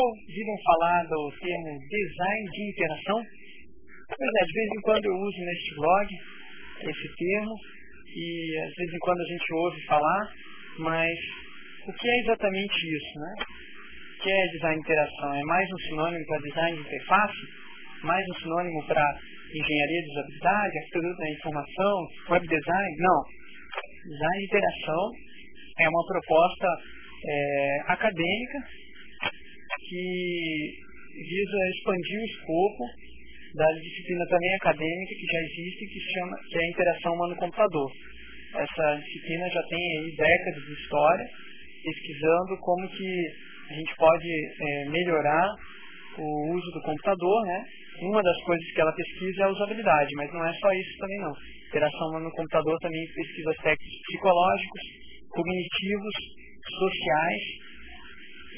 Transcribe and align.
ouviram 0.00 0.56
falar 0.64 1.04
do 1.04 1.30
termo 1.36 1.78
design 1.84 2.50
de 2.50 2.70
interação? 2.70 3.20
Pois 4.08 4.32
é, 4.40 4.44
de 4.44 4.52
vez 4.52 4.68
em 4.72 4.80
quando 4.80 5.04
eu 5.04 5.16
uso 5.20 5.38
neste 5.44 5.74
blog 5.76 6.08
esse 6.80 7.16
termo 7.16 7.54
e 8.16 8.58
às 8.64 8.72
vezes 8.72 8.94
em 8.94 8.98
quando 9.00 9.20
a 9.20 9.28
gente 9.28 9.52
ouve 9.52 9.84
falar, 9.84 10.32
mas 10.78 11.12
o 11.86 11.92
que 11.92 12.08
é 12.08 12.20
exatamente 12.20 12.72
isso, 12.72 13.18
né? 13.20 13.44
O 13.44 14.22
que 14.22 14.32
é 14.32 14.46
design 14.52 14.76
de 14.76 14.80
interação? 14.80 15.34
É 15.34 15.42
mais 15.42 15.68
um 15.68 15.78
sinônimo 15.88 16.26
para 16.26 16.38
design 16.40 16.76
de 16.76 16.82
interface? 16.88 17.40
Mais 18.02 18.24
um 18.30 18.40
sinônimo 18.40 18.86
para 18.86 19.04
engenharia 19.52 20.02
de 20.02 20.10
usabilidade, 20.10 20.78
arquitetura 20.78 21.16
da 21.16 21.30
informação, 21.36 21.94
web 22.30 22.48
design? 22.48 22.96
Não. 22.96 23.20
Design 24.08 24.38
de 24.38 24.44
interação 24.44 25.10
é 25.80 25.88
uma 25.88 26.06
proposta 26.06 26.68
é, 27.28 27.92
acadêmica 27.92 28.58
que 29.88 30.70
visa 31.12 31.58
expandir 31.76 32.18
o 32.20 32.24
escopo 32.24 32.84
da 33.54 33.66
disciplina 33.80 34.24
também 34.28 34.54
acadêmica 34.54 35.12
que 35.14 35.26
já 35.26 35.40
existe, 35.44 35.86
que, 35.86 36.00
se 36.00 36.12
chama, 36.12 36.36
que 36.48 36.56
é 36.56 36.60
a 36.60 36.70
interação 36.70 37.12
humano-computador. 37.12 37.90
Essa 38.56 38.96
disciplina 38.96 39.48
já 39.48 39.62
tem 39.68 39.98
aí 39.98 40.16
décadas 40.16 40.62
de 40.64 40.72
história, 40.72 41.26
pesquisando 41.84 42.56
como 42.60 42.88
que 42.88 43.12
a 43.70 43.74
gente 43.74 43.96
pode 43.96 44.28
é, 44.28 44.90
melhorar 44.90 45.48
o 46.18 46.54
uso 46.54 46.70
do 46.72 46.82
computador, 46.82 47.46
né? 47.46 47.64
Uma 48.00 48.22
das 48.22 48.36
coisas 48.44 48.66
que 48.72 48.80
ela 48.80 48.92
pesquisa 48.92 49.42
é 49.42 49.44
a 49.44 49.52
usabilidade, 49.52 50.10
mas 50.16 50.32
não 50.32 50.44
é 50.44 50.52
só 50.54 50.72
isso 50.72 50.98
também 50.98 51.18
não. 51.20 51.32
Interação 51.68 52.08
humano-computador 52.08 52.78
também 52.80 53.04
pesquisa 53.14 53.50
aspectos 53.50 53.88
psicológicos, 54.08 54.80
cognitivos, 55.30 56.14
sociais 56.78 57.42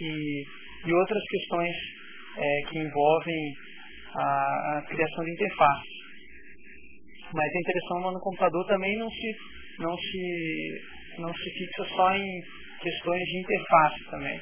e, 0.00 0.44
e 0.86 0.92
outras 0.92 1.22
questões 1.30 1.74
é, 2.36 2.68
que 2.68 2.78
envolvem 2.78 3.52
a, 4.14 4.78
a, 4.78 4.82
criação 4.82 5.24
de 5.24 5.32
interface. 5.32 5.94
Mas 7.32 7.54
a 7.54 7.60
interação 7.60 7.98
humano 7.98 8.20
computador 8.20 8.66
também 8.66 8.96
não 8.98 9.08
se, 9.10 9.36
não, 9.78 9.96
se, 9.96 10.82
não 11.18 11.34
se 11.34 11.50
fixa 11.50 11.84
só 11.96 12.14
em 12.14 12.42
questões 12.80 13.22
de 13.22 13.40
interface 13.40 14.04
também. 14.10 14.40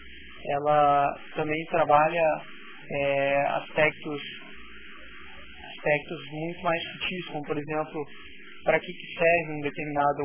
Ela 0.50 1.06
também 1.36 1.64
trabalha 1.66 2.42
é, 2.90 3.36
aspectos, 3.62 4.20
aspectos 5.76 6.30
muito 6.32 6.62
mais 6.62 6.82
sutis, 6.82 7.26
como 7.26 7.42
por 7.44 7.56
exemplo, 7.56 8.04
para 8.64 8.80
que, 8.80 8.92
que 8.92 9.14
serve 9.14 9.52
um 9.52 9.60
determinado 9.60 10.22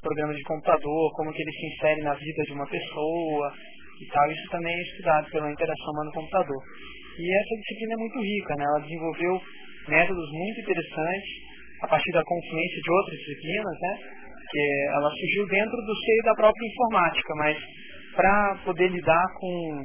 programa 0.00 0.34
de 0.34 0.42
computador, 0.42 1.12
como 1.16 1.32
que 1.32 1.42
ele 1.42 1.52
se 1.52 1.66
insere 1.66 2.00
na 2.02 2.14
vida 2.14 2.42
de 2.44 2.52
uma 2.52 2.66
pessoa 2.66 3.52
e 4.00 4.06
tal. 4.08 4.30
Isso 4.30 4.50
também 4.50 4.74
é 4.74 4.82
estudado 4.82 5.30
pela 5.30 5.50
interação 5.50 5.90
humano-computador. 5.92 6.62
E 7.18 7.24
essa 7.24 7.54
disciplina 7.60 7.92
é 7.94 7.96
muito 7.96 8.20
rica, 8.20 8.54
né? 8.56 8.64
ela 8.64 8.80
desenvolveu 8.80 9.40
métodos 9.88 10.28
muito 10.32 10.60
interessantes 10.60 11.30
a 11.82 11.88
partir 11.88 12.12
da 12.12 12.22
confluência 12.24 12.80
de 12.82 12.90
outras 12.90 13.18
disciplinas, 13.18 13.76
né? 13.80 13.92
que 14.50 14.64
ela 14.94 15.10
surgiu 15.10 15.46
dentro 15.48 15.76
do 15.76 15.94
seio 15.96 16.22
da 16.24 16.34
própria 16.34 16.66
informática, 16.66 17.34
mas 17.36 17.56
para 18.14 18.58
poder 18.64 18.88
lidar 18.88 19.26
com, 19.38 19.82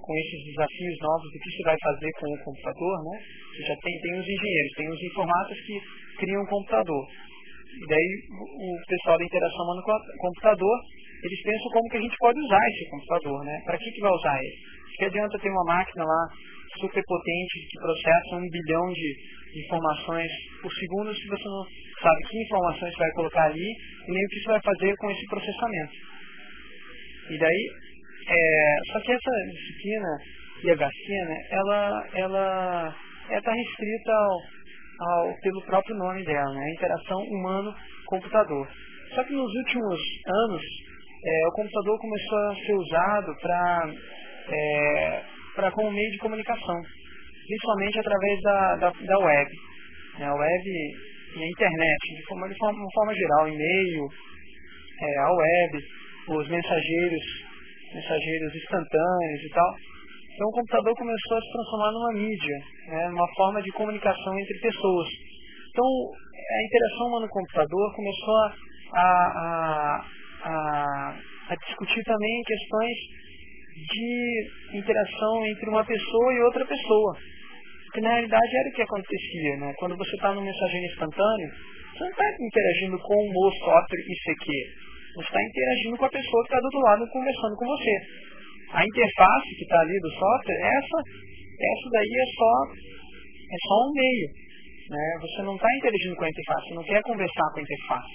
com 0.00 0.12
esses 0.16 0.40
desafios 0.54 0.96
novos 1.00 1.28
do 1.32 1.38
que 1.38 1.50
se 1.50 1.62
vai 1.62 1.76
fazer 1.82 2.10
com 2.20 2.28
o 2.32 2.44
computador, 2.44 2.96
né? 3.04 3.18
Você 3.52 3.62
já 3.66 3.76
tem, 3.76 4.00
tem 4.00 4.14
os 4.18 4.26
engenheiros, 4.26 4.72
tem 4.76 4.88
os 4.88 5.02
informáticos 5.02 5.60
que 5.66 5.76
criam 6.18 6.42
um 6.42 6.46
computador. 6.46 7.04
E 7.74 7.86
daí 7.86 8.08
o 8.30 8.86
pessoal 8.86 9.18
da 9.18 9.24
interação 9.24 9.62
humano-computador, 9.64 10.76
eles 11.24 11.42
pensam 11.42 11.70
como 11.72 11.88
que 11.88 11.96
a 11.96 12.00
gente 12.00 12.16
pode 12.18 12.38
usar 12.38 12.60
esse 12.68 12.90
computador, 12.90 13.44
né? 13.44 13.62
Para 13.64 13.78
que, 13.78 13.90
que 13.90 14.00
vai 14.00 14.12
usar 14.12 14.36
ele? 14.38 14.56
Que 14.98 15.04
adianta 15.06 15.38
ter 15.38 15.50
uma 15.50 15.64
máquina 15.64 16.04
lá 16.04 16.28
super 16.78 17.02
potente 17.02 17.66
que 17.70 17.78
processa 17.80 18.36
um 18.36 18.48
bilhão 18.48 18.92
de 18.92 19.60
informações 19.64 20.30
por 20.60 20.72
segundo 20.72 21.14
se 21.14 21.26
você 21.28 21.44
não 21.44 21.64
sabe 22.02 22.22
que 22.28 22.42
informações 22.42 22.94
vai 22.98 23.10
colocar 23.12 23.44
ali 23.44 23.64
e 23.64 24.12
nem 24.12 24.24
o 24.24 24.28
que 24.28 24.40
você 24.40 24.48
vai 24.52 24.60
fazer 24.62 24.94
com 24.96 25.10
esse 25.10 25.26
processamento. 25.26 25.92
E 27.30 27.38
daí, 27.38 27.70
é, 28.28 28.92
só 28.92 29.00
que 29.00 29.12
essa 29.12 29.30
disciplina 29.52 30.08
IHC, 30.64 31.24
né, 31.26 31.36
ela 31.50 32.08
ela 32.14 32.96
está 33.30 33.52
restrita 33.52 34.12
ao, 34.12 34.40
ao, 35.08 35.40
pelo 35.40 35.62
próprio 35.64 35.96
nome 35.96 36.24
dela, 36.24 36.52
né, 36.52 36.64
a 36.64 36.74
interação 36.74 37.18
humano-computador. 37.22 38.68
Só 39.14 39.24
que 39.24 39.32
nos 39.32 39.54
últimos 39.54 40.00
anos, 40.26 40.62
é, 41.24 41.48
o 41.48 41.52
computador 41.52 41.98
começou 41.98 42.38
a 42.38 42.54
ser 42.54 42.74
usado 42.74 43.34
para 43.40 43.94
é, 44.50 45.70
como 45.72 45.90
meio 45.90 46.10
de 46.10 46.18
comunicação, 46.18 46.82
principalmente 47.46 47.98
através 47.98 48.40
da, 48.42 48.76
da, 48.76 48.90
da 48.90 49.18
web. 49.18 49.50
Né? 50.18 50.26
A 50.26 50.34
web 50.34 50.70
e 51.36 51.42
a 51.42 51.48
internet, 51.48 52.16
de 52.16 52.22
forma, 52.28 52.48
de 52.48 52.58
forma, 52.58 52.86
de 52.86 52.94
forma 52.94 53.14
geral, 53.14 53.48
e-mail, 53.48 54.08
é, 55.00 55.18
a 55.18 55.32
web, 55.32 55.84
os 56.28 56.48
mensageiros, 56.48 57.24
mensageiros 57.94 58.54
instantâneos 58.54 59.42
e 59.42 59.48
tal. 59.50 59.74
Então 60.34 60.48
o 60.48 60.52
computador 60.52 60.94
começou 60.94 61.36
a 61.36 61.40
se 61.40 61.52
transformar 61.52 61.92
numa 61.92 62.12
mídia, 62.12 62.56
né, 62.88 63.08
numa 63.08 63.28
forma 63.36 63.62
de 63.62 63.70
comunicação 63.70 64.38
entre 64.38 64.58
pessoas. 64.58 65.08
Então 65.70 65.86
a 65.86 66.64
interação 66.64 67.06
humano-computador 67.06 67.94
começou 67.94 68.34
a, 68.36 68.54
a, 68.94 69.06
a, 69.36 70.06
a 70.44 71.56
discutir 71.56 72.02
também 72.04 72.42
questões 72.46 72.96
de 73.74 74.78
interação 74.78 75.46
entre 75.46 75.68
uma 75.68 75.84
pessoa 75.84 76.32
e 76.32 76.40
outra 76.42 76.64
pessoa. 76.64 77.16
Que 77.92 78.00
na 78.00 78.10
realidade 78.10 78.56
era 78.56 78.68
o 78.68 78.72
que 78.72 78.82
acontecia, 78.82 79.56
né? 79.58 79.72
Quando 79.78 79.96
você 79.96 80.14
está 80.16 80.34
no 80.34 80.42
mensageiro 80.42 80.86
instantâneo, 80.86 81.50
você 81.94 82.04
não 82.04 82.10
está 82.10 82.26
interagindo 82.40 82.98
com 82.98 83.18
o 83.22 83.52
software 83.52 84.02
ICQ. 84.02 84.46
Você 85.14 85.28
está 85.30 85.42
interagindo 85.42 85.96
com 85.96 86.04
a 86.06 86.10
pessoa 86.10 86.42
que 86.42 86.48
está 86.50 86.58
do 86.58 86.64
outro 86.64 86.80
lado 86.80 87.12
conversando 87.12 87.54
com 87.54 87.66
você. 87.66 87.94
A 88.74 88.82
interface 88.82 89.48
que 89.54 89.62
está 89.62 89.78
ali 89.78 90.00
do 90.00 90.10
software, 90.10 90.58
essa, 90.58 90.98
essa 91.54 91.86
daí 91.92 92.14
é 92.18 92.26
só, 92.34 92.52
é 93.46 93.58
só 93.62 93.76
um 93.86 93.92
meio. 93.94 94.28
Né? 94.90 95.18
Você 95.20 95.42
não 95.42 95.54
está 95.54 95.68
interagindo 95.78 96.16
com 96.16 96.24
a 96.24 96.30
interface, 96.30 96.68
você 96.68 96.74
não 96.74 96.82
quer 96.82 97.02
conversar 97.02 97.46
com 97.52 97.58
a 97.58 97.62
interface. 97.62 98.14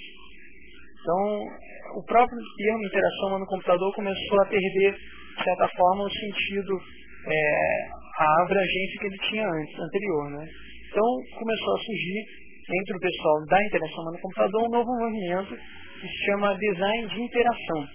Então, 1.00 1.48
o 1.94 2.04
próprio 2.04 2.38
termo 2.56 2.86
interação 2.86 3.38
no 3.38 3.46
computador 3.46 3.94
começou 3.94 4.42
a 4.42 4.46
perder 4.46 4.94
de 4.94 5.44
certa 5.44 5.68
forma, 5.68 6.04
o 6.04 6.10
sentido, 6.10 6.78
é, 7.26 7.88
a 8.18 8.42
abrangência 8.42 8.98
que 9.00 9.06
ele 9.06 9.18
tinha 9.30 9.46
antes, 9.48 9.78
anterior. 9.78 10.30
Né? 10.30 10.48
Então, 10.90 11.06
começou 11.38 11.74
a 11.74 11.78
surgir, 11.78 12.20
entre 12.68 12.96
o 12.96 13.00
pessoal 13.00 13.46
da 13.46 13.64
interação 13.64 14.04
no 14.04 14.20
computador, 14.20 14.62
um 14.62 14.72
novo 14.72 14.90
movimento 14.98 15.56
que 15.56 16.08
se 16.08 16.24
chama 16.26 16.56
Design 16.58 17.08
de 17.08 17.22
Interação. 17.22 17.86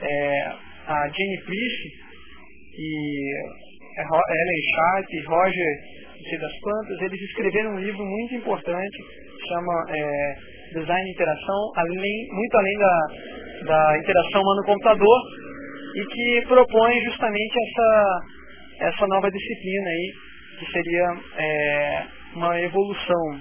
É, 0.00 0.46
a 0.86 1.08
Jenny 1.08 1.44
Priest 1.44 1.82
e 2.76 3.30
Ellen 3.96 4.62
Sharp 4.74 5.06
e 5.10 5.20
Roger 5.26 6.04
não 6.24 6.30
sei 6.30 6.38
das 6.38 6.60
quantas, 6.60 7.02
eles 7.02 7.20
escreveram 7.20 7.74
um 7.74 7.80
livro 7.80 8.02
muito 8.02 8.34
importante, 8.34 8.96
chama 9.46 9.84
é, 9.90 10.34
Design 10.80 11.04
de 11.04 11.10
Interação, 11.10 11.72
além, 11.76 12.28
muito 12.32 12.54
além 12.56 12.78
da, 12.78 12.96
da 13.66 13.98
interação 13.98 14.42
humano-computador, 14.42 15.20
e 15.94 16.04
que 16.06 16.46
propõe 16.48 17.00
justamente 17.04 17.54
essa, 17.68 18.20
essa 18.88 19.06
nova 19.06 19.30
disciplina 19.30 19.88
aí, 19.88 20.12
que 20.58 20.72
seria 20.72 21.06
é, 21.38 22.06
uma 22.34 22.60
evolução 22.60 23.40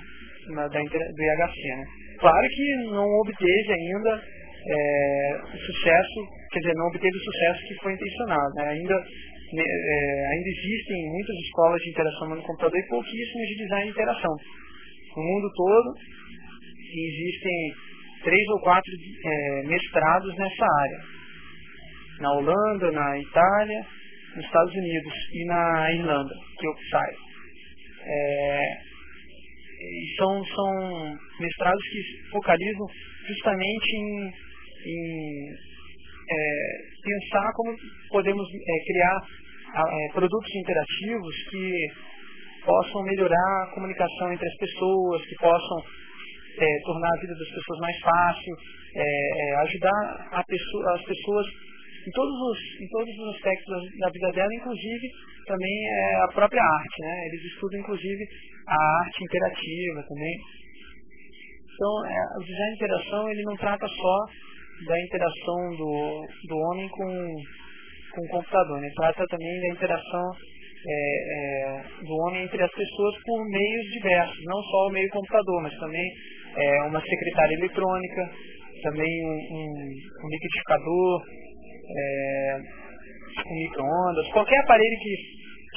na, 0.50 0.68
da, 0.68 0.80
do 0.80 1.24
IHC. 1.24 1.76
Né? 1.76 1.86
Claro 2.20 2.48
que 2.48 2.76
não 2.92 3.08
obteve 3.22 3.74
ainda 3.74 4.22
é, 4.66 5.42
o 5.54 5.58
sucesso, 5.58 6.20
quer 6.52 6.60
dizer, 6.60 6.74
não 6.76 6.88
obteve 6.88 7.16
o 7.16 7.24
sucesso 7.24 7.68
que 7.68 7.76
foi 7.82 7.94
intencionado. 7.94 8.54
Né? 8.56 8.70
Ainda, 8.70 8.96
né, 8.96 9.64
é, 9.64 10.28
ainda 10.28 10.50
existem 10.50 11.10
muitas 11.10 11.36
escolas 11.48 11.82
de 11.82 11.90
interação 11.90 12.30
no 12.30 12.42
computador 12.44 12.80
e 12.80 12.88
pouquíssimas 12.88 13.48
de 13.48 13.56
design 13.64 13.86
de 13.86 13.92
interação. 13.92 14.36
No 15.18 15.24
mundo 15.24 15.52
todo 15.56 15.94
existem 17.00 17.74
três 18.24 18.48
ou 18.50 18.60
quatro 18.62 18.92
é, 19.26 19.64
mestrados 19.68 20.36
nessa 20.38 20.66
área 20.66 21.24
na 22.20 22.32
Holanda, 22.32 22.92
na 22.92 23.20
Itália, 23.20 23.86
nos 24.36 24.46
Estados 24.46 24.74
Unidos 24.74 25.14
e 25.34 25.46
na 25.46 25.92
Irlanda, 25.92 26.34
que 26.60 26.68
eu 26.68 26.74
saio. 26.90 27.18
É, 28.06 28.62
são, 30.18 30.44
são 30.46 31.18
mestrados 31.40 31.84
que 31.90 32.30
focalizam 32.32 32.88
justamente 33.28 33.96
em, 33.96 34.32
em 34.86 35.50
é, 36.30 36.78
pensar 37.04 37.52
como 37.54 37.76
podemos 38.10 38.48
é, 38.48 38.86
criar 38.86 39.18
é, 39.76 40.14
produtos 40.14 40.56
interativos 40.56 41.36
que 41.50 41.88
possam 42.66 43.04
melhorar 43.04 43.64
a 43.64 43.72
comunicação 43.74 44.32
entre 44.32 44.48
as 44.48 44.56
pessoas, 44.56 45.26
que 45.26 45.36
possam 45.36 45.84
é, 46.60 46.80
tornar 46.86 47.10
a 47.10 47.22
vida 47.22 47.34
das 47.34 47.50
pessoas 47.50 47.80
mais 47.80 48.00
fácil, 48.00 48.56
é, 48.96 49.56
ajudar 49.64 50.46
pessoa, 50.48 50.96
as 50.96 51.04
pessoas 51.04 51.46
em 52.06 52.12
todos 52.12 52.36
os, 52.36 52.60
em 52.82 52.88
todos 52.90 53.14
os 53.18 53.36
aspectos 53.36 53.98
da 54.00 54.10
vida 54.10 54.32
dela, 54.32 54.54
inclusive 54.54 55.08
também 55.48 55.76
é 55.88 56.16
a 56.24 56.28
própria 56.34 56.62
arte. 56.62 56.98
Né? 57.00 57.28
Eles 57.28 57.44
estudam, 57.54 57.80
inclusive, 57.80 58.24
a 58.68 59.06
arte 59.06 59.24
interativa 59.24 60.04
também. 60.08 60.36
Então, 61.74 62.06
é, 62.06 62.20
o 62.38 62.44
design 62.44 62.70
de 62.70 62.76
interação 62.76 63.30
ele 63.30 63.44
não 63.44 63.56
trata 63.56 63.88
só 63.88 64.18
da 64.86 65.00
interação 65.02 65.70
do, 65.78 66.28
do 66.48 66.58
homem 66.58 66.90
com, 66.90 67.08
com 68.14 68.22
o 68.22 68.30
computador, 68.30 68.84
ele 68.84 68.94
trata 68.94 69.26
também 69.28 69.62
da 69.62 69.76
interação 69.76 70.32
é, 70.86 70.92
é, 70.92 71.84
do 72.04 72.14
homem 72.28 72.44
entre 72.44 72.62
as 72.62 72.72
pessoas 72.72 73.16
por 73.24 73.44
meios 73.50 73.86
diversos, 73.94 74.38
não 74.46 74.62
só 74.62 74.88
o 74.88 74.92
meio 74.92 75.10
computador, 75.10 75.64
mas 75.64 75.74
também 75.80 76.06
é, 76.56 76.84
uma 76.84 77.02
secretária 77.02 77.56
eletrônica, 77.56 78.30
também 78.84 79.26
um, 79.26 79.56
um, 79.56 79.94
um 80.24 80.30
liquidificador, 80.30 81.22
é, 81.90 82.60
um 83.48 83.56
micro-ondas, 83.56 84.28
qualquer 84.32 84.60
aparelho 84.60 85.00
que 85.02 85.16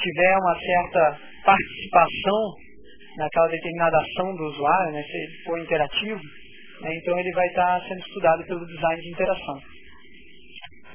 tiver 0.01 0.37
uma 0.37 0.59
certa 0.59 1.19
participação 1.43 2.53
naquela 3.17 3.47
determinada 3.47 3.97
ação 3.97 4.35
do 4.35 4.43
usuário, 4.43 4.93
né, 4.93 5.03
se 5.03 5.17
ele 5.17 5.43
for 5.43 5.59
interativo, 5.59 6.21
né, 6.81 6.89
então 6.95 7.19
ele 7.19 7.31
vai 7.31 7.47
estar 7.47 7.81
sendo 7.87 7.99
estudado 7.99 8.45
pelo 8.45 8.67
design 8.67 9.01
de 9.01 9.09
interação. 9.09 9.61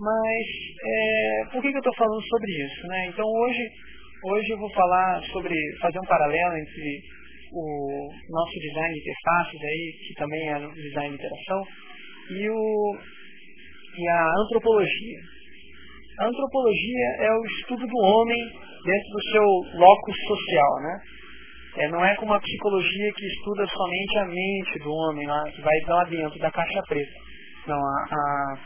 Mas 0.00 0.46
é, 0.84 1.44
por 1.52 1.62
que, 1.62 1.68
que 1.68 1.76
eu 1.76 1.84
estou 1.84 1.94
falando 1.94 2.22
sobre 2.22 2.50
isso? 2.50 2.86
Né? 2.86 3.06
Então 3.08 3.26
hoje, 3.26 3.70
hoje 4.24 4.50
eu 4.50 4.58
vou 4.58 4.70
falar 4.72 5.20
sobre, 5.32 5.54
fazer 5.80 5.98
um 5.98 6.08
paralelo 6.08 6.56
entre 6.56 7.02
o 7.52 8.08
nosso 8.30 8.54
design 8.60 8.94
de 8.94 9.00
interfaces 9.00 9.60
aí, 9.60 9.92
que 10.08 10.14
também 10.14 10.48
é 10.48 10.58
design 10.58 11.08
de 11.10 11.14
interação, 11.14 11.62
e, 12.30 12.50
o, 12.50 12.96
e 13.98 14.08
a 14.08 14.32
antropologia. 14.44 15.20
A 16.20 16.26
antropologia 16.26 17.06
é 17.20 17.32
o 17.32 17.44
estudo 17.44 17.86
do 17.86 17.98
homem 17.98 18.42
dentro 18.84 19.10
do 19.10 19.22
seu 19.32 19.44
locus 19.78 20.16
social, 20.26 20.82
né? 20.82 21.00
É, 21.78 21.88
não 21.88 22.04
é 22.04 22.14
como 22.16 22.34
a 22.34 22.40
psicologia 22.40 23.12
que 23.16 23.26
estuda 23.26 23.66
somente 23.66 24.18
a 24.18 24.24
mente 24.26 24.78
do 24.80 24.92
homem, 24.92 25.26
lá, 25.26 25.42
que 25.44 25.62
vai 25.62 25.80
lá 25.88 26.04
dentro 26.04 26.38
da 26.38 26.50
caixa 26.50 26.82
preta. 26.86 27.12
Não, 27.66 27.78
a, 27.78 28.06
a, 28.12 28.58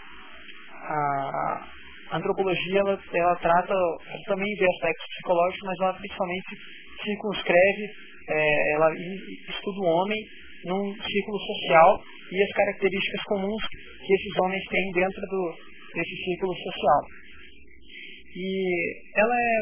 a, 0.82 1.68
a 2.10 2.16
antropologia 2.16 2.80
ela, 2.80 2.98
ela 3.14 3.36
trata, 3.36 3.72
ela 3.72 4.22
também 4.26 4.52
vê 4.58 4.66
aspectos 4.66 5.06
psicológicos, 5.14 5.66
mas 5.66 5.80
ela 5.82 5.94
principalmente 5.94 6.56
circunscreve, 7.04 7.86
é, 8.28 8.72
ela 8.74 8.92
estuda 8.94 9.80
o 9.80 9.84
homem 9.84 10.20
num 10.64 10.94
círculo 10.94 11.38
social 11.38 12.02
e 12.32 12.42
as 12.42 12.52
características 12.52 13.22
comuns 13.24 13.62
que 14.06 14.14
esses 14.14 14.38
homens 14.42 14.64
têm 14.66 14.90
dentro 14.92 15.20
do, 15.20 15.54
desse 15.94 16.16
círculo 16.24 16.54
social. 16.54 17.02
E 18.34 19.00
ela 19.16 19.34
é 19.34 19.56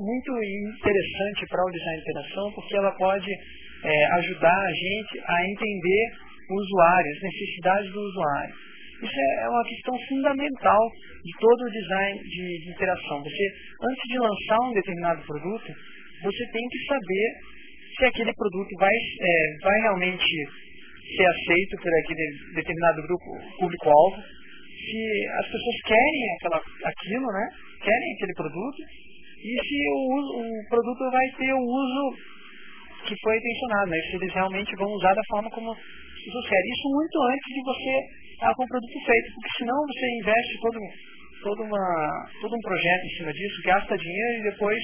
muito 0.00 0.30
interessante 0.42 1.46
para 1.48 1.64
o 1.64 1.70
design 1.70 1.96
de 1.96 2.02
interação 2.02 2.52
porque 2.52 2.76
ela 2.76 2.92
pode 2.92 3.30
é, 3.30 4.04
ajudar 4.18 4.58
a 4.58 4.72
gente 4.72 5.20
a 5.26 5.50
entender 5.50 6.04
o 6.50 6.54
usuário, 6.54 7.10
as 7.10 7.22
necessidades 7.22 7.92
do 7.92 8.00
usuário. 8.00 8.54
Isso 9.02 9.20
é, 9.20 9.44
é 9.44 9.48
uma 9.48 9.64
questão 9.64 9.94
fundamental 10.08 10.90
de 11.24 11.32
todo 11.38 11.60
o 11.60 11.70
design 11.70 12.18
de, 12.22 12.58
de 12.64 12.70
interação. 12.70 13.22
Você, 13.22 13.44
antes 13.82 14.04
de 14.08 14.18
lançar 14.18 14.58
um 14.62 14.72
determinado 14.72 15.22
produto, 15.26 15.72
você 16.22 16.44
tem 16.52 16.68
que 16.68 16.84
saber 16.86 17.53
se 17.98 18.04
aquele 18.06 18.32
produto 18.34 18.70
vai, 18.78 18.94
é, 18.94 19.32
vai 19.62 19.80
realmente 19.82 20.26
ser 21.16 21.26
aceito 21.26 21.76
por 21.76 21.92
aquele 22.00 22.26
determinado 22.54 23.02
grupo 23.02 23.28
público-alvo, 23.58 24.16
se 24.18 25.28
as 25.38 25.46
pessoas 25.46 25.76
querem 25.86 26.22
aquela, 26.36 26.60
aquilo, 26.84 27.26
né? 27.26 27.46
querem 27.82 28.12
aquele 28.14 28.34
produto, 28.34 28.80
e 29.44 29.52
se 29.60 29.78
o, 29.90 30.04
o 30.40 30.68
produto 30.68 31.10
vai 31.10 31.26
ter 31.38 31.52
o 31.52 31.60
uso 31.60 32.04
que 33.06 33.14
foi 33.20 33.36
intencionado, 33.36 33.90
né? 33.90 33.98
se 34.10 34.16
eles 34.16 34.32
realmente 34.32 34.76
vão 34.76 34.88
usar 34.92 35.14
da 35.14 35.22
forma 35.28 35.50
como 35.50 35.70
as 35.70 36.24
pessoas 36.24 36.48
querem. 36.48 36.72
Isso 36.72 36.88
muito 36.88 37.16
antes 37.22 37.48
de 37.54 37.62
você 37.62 37.92
estar 38.32 38.54
com 38.54 38.64
o 38.64 38.68
produto 38.68 38.98
feito, 39.04 39.26
porque 39.34 39.50
senão 39.58 39.76
você 39.86 40.06
investe 40.20 40.60
todo, 40.60 40.78
todo, 41.42 41.62
uma, 41.62 41.86
todo 42.40 42.56
um 42.56 42.64
projeto 42.64 43.04
em 43.04 43.16
cima 43.16 43.32
disso, 43.32 43.62
gasta 43.64 43.98
dinheiro 43.98 44.40
e 44.40 44.50
depois 44.50 44.80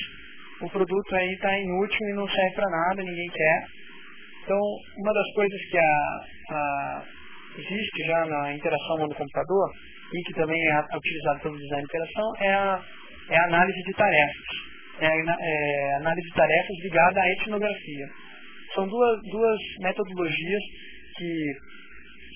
o 0.63 0.71
produto 0.71 1.17
aí 1.17 1.33
está 1.33 1.59
inútil 1.59 2.09
e 2.09 2.15
não 2.15 2.27
serve 2.29 2.55
para 2.55 2.71
nada, 2.71 3.03
ninguém 3.03 3.29
quer. 3.29 3.67
Então, 4.45 4.59
uma 4.99 5.13
das 5.13 5.33
coisas 5.35 5.61
que 5.71 5.79
a, 5.79 6.21
a, 6.51 7.05
existe 7.57 8.07
já 8.07 8.27
na 8.27 8.55
interação 8.55 8.97
humano-computador 8.97 9.71
e 10.13 10.23
que 10.25 10.35
também 10.35 10.61
é 10.69 10.97
utilizado 10.97 11.41
pelo 11.41 11.59
design 11.59 11.83
de 11.83 11.89
interação 11.89 12.33
é 12.41 12.55
a 12.55 12.85
é 13.31 13.39
a 13.39 13.45
análise 13.45 13.83
de 13.83 13.93
tarefas. 13.93 14.47
É, 15.01 15.07
é 15.07 15.95
análise 15.97 16.29
de 16.29 16.35
tarefas 16.35 16.77
ligada 16.83 17.21
à 17.21 17.33
etnografia. 17.33 18.07
São 18.75 18.87
duas, 18.87 19.21
duas 19.31 19.59
metodologias 19.81 20.63
que 21.17 21.53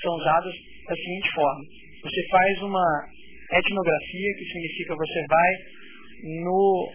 são 0.03 0.15
usadas 0.15 0.55
da 0.88 0.94
seguinte 0.94 1.31
forma. 1.35 1.65
Você 2.03 2.29
faz 2.31 2.62
uma 2.62 3.09
etnografia, 3.53 4.35
que 4.38 4.44
significa 4.44 4.94
você 4.94 5.26
vai 5.29 5.53
no 6.44 6.88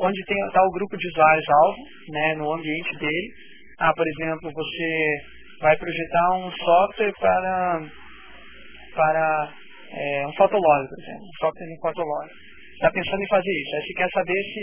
onde 0.00 0.20
está 0.20 0.62
o 0.62 0.72
grupo 0.72 0.96
de 0.96 1.08
usuários 1.08 1.44
alvo, 1.48 1.78
né, 2.10 2.34
no 2.36 2.52
ambiente 2.52 2.96
dele. 2.98 3.28
Ah, 3.78 3.92
por 3.94 4.06
exemplo, 4.06 4.50
você 4.52 5.16
vai 5.60 5.76
projetar 5.76 6.36
um 6.36 6.50
software 6.52 7.12
para, 7.20 7.82
para 8.94 9.52
é, 9.92 10.26
um 10.26 10.32
fotolog, 10.34 10.88
por 10.88 10.98
exemplo, 11.02 11.24
um 11.24 11.38
software 11.40 11.66
de 11.66 11.80
fotolog 11.80 12.28
está 12.78 12.90
pensando 12.92 13.22
em 13.22 13.28
fazer 13.28 13.50
isso. 13.50 13.74
Aí 13.74 13.82
você 13.82 13.94
quer 13.94 14.10
saber 14.10 14.40
se 14.42 14.62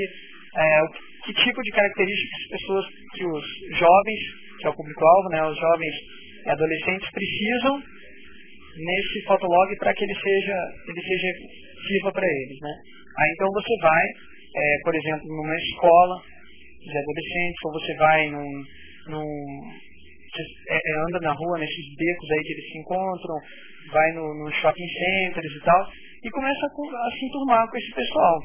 é, 0.55 0.81
que 1.25 1.33
tipo 1.33 1.61
de 1.61 1.71
características 1.71 2.41
as 2.41 2.59
pessoas, 2.59 2.85
que 3.13 3.25
os 3.25 3.45
jovens, 3.77 4.21
que 4.59 4.67
é 4.67 4.69
o 4.69 4.75
público-alvo, 4.75 5.29
né, 5.29 5.43
os 5.43 5.57
jovens 5.59 5.95
adolescentes 6.47 7.09
precisam 7.11 7.75
nesse 8.77 9.25
fotolog 9.27 9.75
para 9.77 9.93
que 9.93 10.03
ele 10.03 10.15
seja, 10.15 10.57
ele 10.87 11.01
seja 11.01 11.27
sirva 11.87 12.11
para 12.11 12.25
eles. 12.25 12.59
Né? 12.61 12.73
Aí 13.19 13.29
então 13.35 13.49
você 13.51 13.73
vai, 13.81 14.05
é, 14.55 14.77
por 14.83 14.95
exemplo, 14.95 15.27
numa 15.27 15.55
escola 15.55 16.21
de 16.81 16.97
adolescentes, 16.97 17.65
ou 17.65 17.71
você 17.73 17.95
vai 17.95 18.29
num, 18.29 18.63
num 19.09 19.61
é, 20.69 20.75
é, 20.75 20.99
anda 21.07 21.19
na 21.21 21.33
rua 21.33 21.57
nesses 21.59 21.95
becos 21.95 22.31
aí 22.31 22.43
que 22.43 22.53
eles 22.53 22.71
se 22.71 22.77
encontram, 22.79 23.35
vai 23.91 24.11
no, 24.13 24.33
no 24.43 24.51
shopping 24.53 24.87
centers 24.87 25.53
e 25.55 25.63
tal, 25.63 25.87
e 26.23 26.29
começa 26.29 26.65
a, 26.65 27.07
a 27.07 27.11
se 27.11 27.25
enturmar 27.25 27.69
com 27.69 27.77
esse 27.77 27.91
pessoal. 27.93 28.39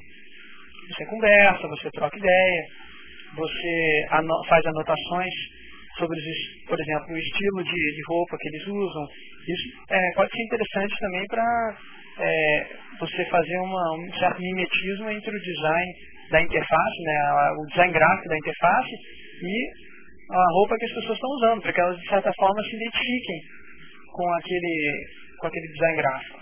Você 0.88 1.06
conversa, 1.06 1.68
você 1.68 1.90
troca 1.90 2.18
ideia, 2.18 2.66
você 3.36 4.06
ano, 4.12 4.34
faz 4.48 4.64
anotações 4.66 5.34
sobre, 5.98 6.18
os, 6.18 6.66
por 6.66 6.80
exemplo, 6.80 7.14
o 7.14 7.18
estilo 7.18 7.64
de, 7.64 7.70
de, 7.70 8.02
roupa 8.08 8.36
que 8.38 8.48
eles 8.48 8.66
usam. 8.66 9.04
Isso 9.48 9.82
é, 9.90 10.14
pode 10.14 10.30
ser 10.32 10.42
interessante 10.44 10.94
também 10.98 11.26
para 11.26 11.78
é, 12.18 12.66
você 12.98 13.24
fazer 13.26 13.58
uma, 13.58 13.94
um 13.96 14.12
certo 14.18 14.40
mimetismo 14.40 15.10
entre 15.10 15.30
o 15.30 15.40
design 15.40 15.92
da 16.30 16.42
interface, 16.42 17.02
né, 17.02 17.52
o 17.58 17.66
design 17.66 17.92
gráfico 17.92 18.28
da 18.28 18.38
interface 18.38 18.94
e 19.42 19.70
a 20.30 20.44
roupa 20.52 20.76
que 20.76 20.84
as 20.84 20.94
pessoas 20.94 21.16
estão 21.16 21.30
usando, 21.30 21.62
para 21.62 21.72
que 21.72 21.80
elas 21.80 21.98
de 21.98 22.08
certa 22.08 22.32
forma 22.34 22.62
se 22.62 22.76
identifiquem 22.76 23.40
com 24.12 24.34
aquele, 24.34 25.06
com 25.40 25.46
aquele 25.46 25.68
design 25.72 25.96
gráfico. 25.96 26.38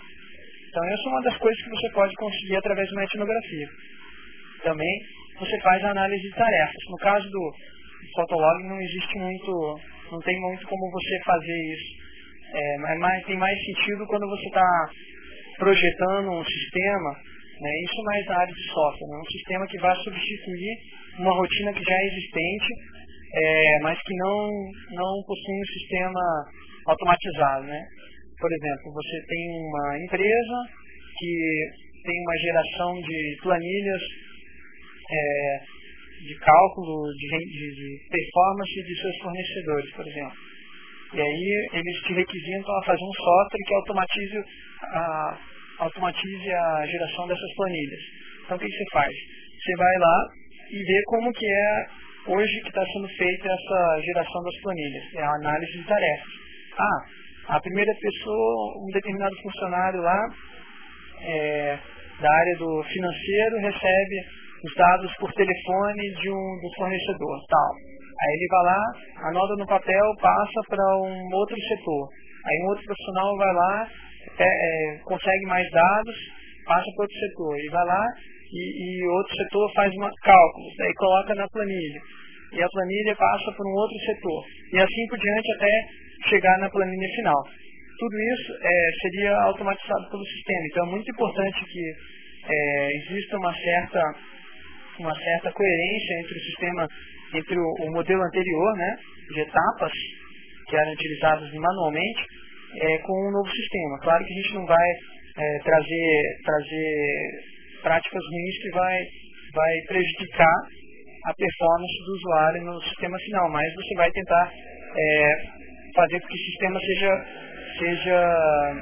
Então 0.69 0.83
essa 0.85 1.03
é 1.03 1.09
uma 1.09 1.21
das 1.21 1.37
coisas 1.37 1.63
que 1.63 1.69
você 1.69 1.89
pode 1.91 2.13
conseguir 2.15 2.57
através 2.57 2.87
de 2.87 2.95
uma 2.95 3.03
etnografia. 3.03 3.67
Também 4.63 4.99
você 5.39 5.59
faz 5.61 5.83
a 5.83 5.91
análise 5.91 6.21
de 6.21 6.35
tarefas. 6.35 6.83
No 6.89 6.97
caso 6.97 7.29
do 7.29 7.51
Fotolog 8.15 8.63
não 8.67 8.79
existe 8.79 9.17
muito, 9.17 9.79
não 10.11 10.19
tem 10.19 10.39
muito 10.39 10.67
como 10.67 10.91
você 10.91 11.19
fazer 11.25 11.73
isso. 11.73 12.09
É, 12.51 12.77
mas 12.99 13.25
tem 13.25 13.37
mais 13.37 13.57
sentido 13.65 14.05
quando 14.07 14.27
você 14.27 14.47
está 14.47 14.89
projetando 15.59 16.31
um 16.31 16.43
sistema, 16.43 17.11
né, 17.59 17.69
isso 17.83 18.03
mais 18.03 18.25
na 18.25 18.39
área 18.39 18.53
de 18.53 18.65
software, 18.71 19.07
né, 19.07 19.17
um 19.19 19.31
sistema 19.31 19.67
que 19.67 19.77
vai 19.79 19.95
substituir 19.97 20.73
uma 21.19 21.35
rotina 21.35 21.73
que 21.73 21.83
já 21.83 21.93
é 21.93 22.07
existente, 22.07 22.73
é, 23.35 23.79
mas 23.83 24.01
que 24.01 24.15
não, 24.15 24.49
não 24.95 25.23
possui 25.27 25.53
um 25.53 25.71
sistema 25.77 26.21
automatizado. 26.87 27.65
Né? 27.65 27.81
Por 28.39 28.49
exemplo, 28.51 28.93
você 28.93 29.25
tem 29.27 29.43
uma 29.51 29.99
empresa 29.99 30.57
que 31.19 31.89
tem 32.03 32.21
uma 32.21 32.37
geração 32.37 33.01
de 33.01 33.37
planilhas 33.43 34.01
é, 35.11 35.59
de 36.25 36.35
cálculo 36.39 37.03
de, 37.13 37.27
de, 37.27 38.07
performance 38.09 38.83
de 38.83 39.01
seus 39.01 39.17
fornecedores, 39.17 39.91
por 39.91 40.07
exemplo. 40.07 40.37
E 41.13 41.21
aí 41.21 41.69
eles 41.73 42.01
te 42.05 42.13
requisitam 42.13 42.77
a 42.77 42.85
fazer 42.85 43.03
um 43.03 43.13
software 43.13 43.65
que 43.65 43.73
automatize 43.73 44.37
a, 44.83 45.39
automatize 45.79 46.53
a 46.53 46.85
geração 46.85 47.27
dessas 47.27 47.55
planilhas. 47.55 48.01
Então 48.45 48.57
o 48.57 48.59
que, 48.59 48.67
você 48.67 48.85
faz? 48.91 49.13
Você 49.13 49.75
vai 49.77 49.97
lá 49.99 50.27
e 50.71 50.77
vê 50.83 51.03
como 51.07 51.33
que 51.33 51.45
é 51.45 51.87
hoje 52.27 52.61
que 52.61 52.69
está 52.69 52.85
sendo 52.85 53.07
feita 53.09 53.47
essa 53.47 54.01
geração 54.01 54.43
das 54.43 54.61
planilhas. 54.61 55.03
É 55.15 55.23
a 55.23 55.35
análise 55.35 55.71
de 55.71 55.83
tarefas. 55.85 56.29
Ah, 56.77 57.55
a 57.55 57.59
primeira 57.59 57.91
pessoa, 57.95 58.77
um 58.77 58.91
determinado 58.93 59.35
funcionário 59.41 60.01
lá, 60.01 60.21
é, 61.21 61.79
da 62.21 62.31
área 62.31 62.57
do 62.57 62.83
financeiro 62.83 63.57
recebe 63.61 64.15
os 64.63 64.75
dados 64.75 65.11
por 65.19 65.31
telefone 65.33 66.01
de 66.21 66.29
um 66.29 66.59
do 66.61 66.75
fornecedor, 66.75 67.39
tal. 67.49 67.71
Aí 68.21 68.33
ele 68.35 68.47
vai 68.49 68.63
lá, 68.65 69.29
anota 69.29 69.55
no 69.55 69.65
papel, 69.65 70.15
passa 70.21 70.61
para 70.67 70.97
um 70.97 71.29
outro 71.33 71.55
setor. 71.69 72.09
Aí 72.45 72.63
um 72.63 72.69
outro 72.69 72.83
profissional 72.83 73.37
vai 73.37 73.53
lá, 73.53 73.87
é, 74.37 74.43
é, 74.43 74.97
consegue 75.03 75.45
mais 75.47 75.69
dados, 75.71 76.15
passa 76.65 76.85
para 76.95 77.03
outro 77.03 77.19
setor. 77.19 77.57
E 77.57 77.69
vai 77.69 77.85
lá 77.85 78.05
e, 78.51 78.61
e 78.83 79.07
outro 79.07 79.35
setor 79.35 79.73
faz 79.73 79.93
uma, 79.95 80.11
cálculos, 80.23 80.73
daí 80.77 80.93
coloca 80.93 81.35
na 81.35 81.47
planilha. 81.49 82.01
E 82.53 82.61
a 82.61 82.67
planilha 82.67 83.15
passa 83.15 83.51
para 83.51 83.65
um 83.65 83.75
outro 83.75 83.97
setor. 84.05 84.43
E 84.73 84.77
assim 84.79 85.07
por 85.09 85.19
diante 85.19 85.53
até 85.53 85.71
chegar 86.29 86.57
na 86.59 86.69
planilha 86.69 87.15
final. 87.15 87.43
Tudo 87.99 88.15
isso 88.33 88.53
é, 88.61 88.91
seria 89.01 89.35
automatizado 89.41 90.09
pelo 90.09 90.23
sistema. 90.23 90.65
Então 90.71 90.87
é 90.87 90.89
muito 90.89 91.11
importante 91.11 91.65
que 91.65 91.83
é, 92.49 92.89
exista 92.97 93.37
uma 93.37 93.53
certa, 93.53 94.01
uma 94.99 95.15
certa 95.15 95.51
coerência 95.51 96.19
entre 96.21 96.33
o 96.33 96.41
sistema, 96.41 96.87
entre 97.35 97.59
o, 97.59 97.87
o 97.87 97.91
modelo 97.91 98.23
anterior, 98.23 98.77
né, 98.77 98.95
de 99.33 99.41
etapas 99.41 99.91
que 100.67 100.75
eram 100.75 100.91
utilizadas 100.93 101.53
manualmente, 101.53 102.23
é, 102.75 102.97
com 102.99 103.13
um 103.27 103.31
novo 103.31 103.49
sistema. 103.49 103.99
Claro 104.01 104.23
que 104.25 104.33
a 104.33 104.41
gente 104.41 104.53
não 104.55 104.65
vai 104.65 104.89
é, 105.37 105.59
trazer, 105.63 106.21
trazer 106.43 107.29
práticas 107.81 108.23
ruins 108.23 108.57
que 108.61 108.69
vai, 108.71 108.97
vai 109.53 109.73
prejudicar 109.87 110.55
a 111.25 111.33
performance 111.33 112.05
do 112.05 112.13
usuário 112.13 112.63
no 112.63 112.81
sistema 112.81 113.17
final, 113.17 113.49
mas 113.49 113.73
você 113.75 113.95
vai 113.95 114.11
tentar 114.11 114.51
é, 114.97 115.31
fazer 115.95 116.19
com 116.21 116.27
que 116.27 116.33
o 116.33 116.45
sistema 116.45 116.79
seja, 116.79 117.25
seja 117.79 118.75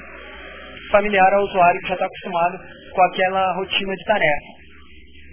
familiar 0.91 1.33
ao 1.33 1.43
usuário 1.43 1.81
que 1.81 1.87
já 1.87 1.93
está 1.95 2.05
acostumado 2.05 2.59
com 2.93 3.01
aquela 3.03 3.53
rotina 3.55 3.95
de 3.95 4.03
tarefa. 4.05 4.57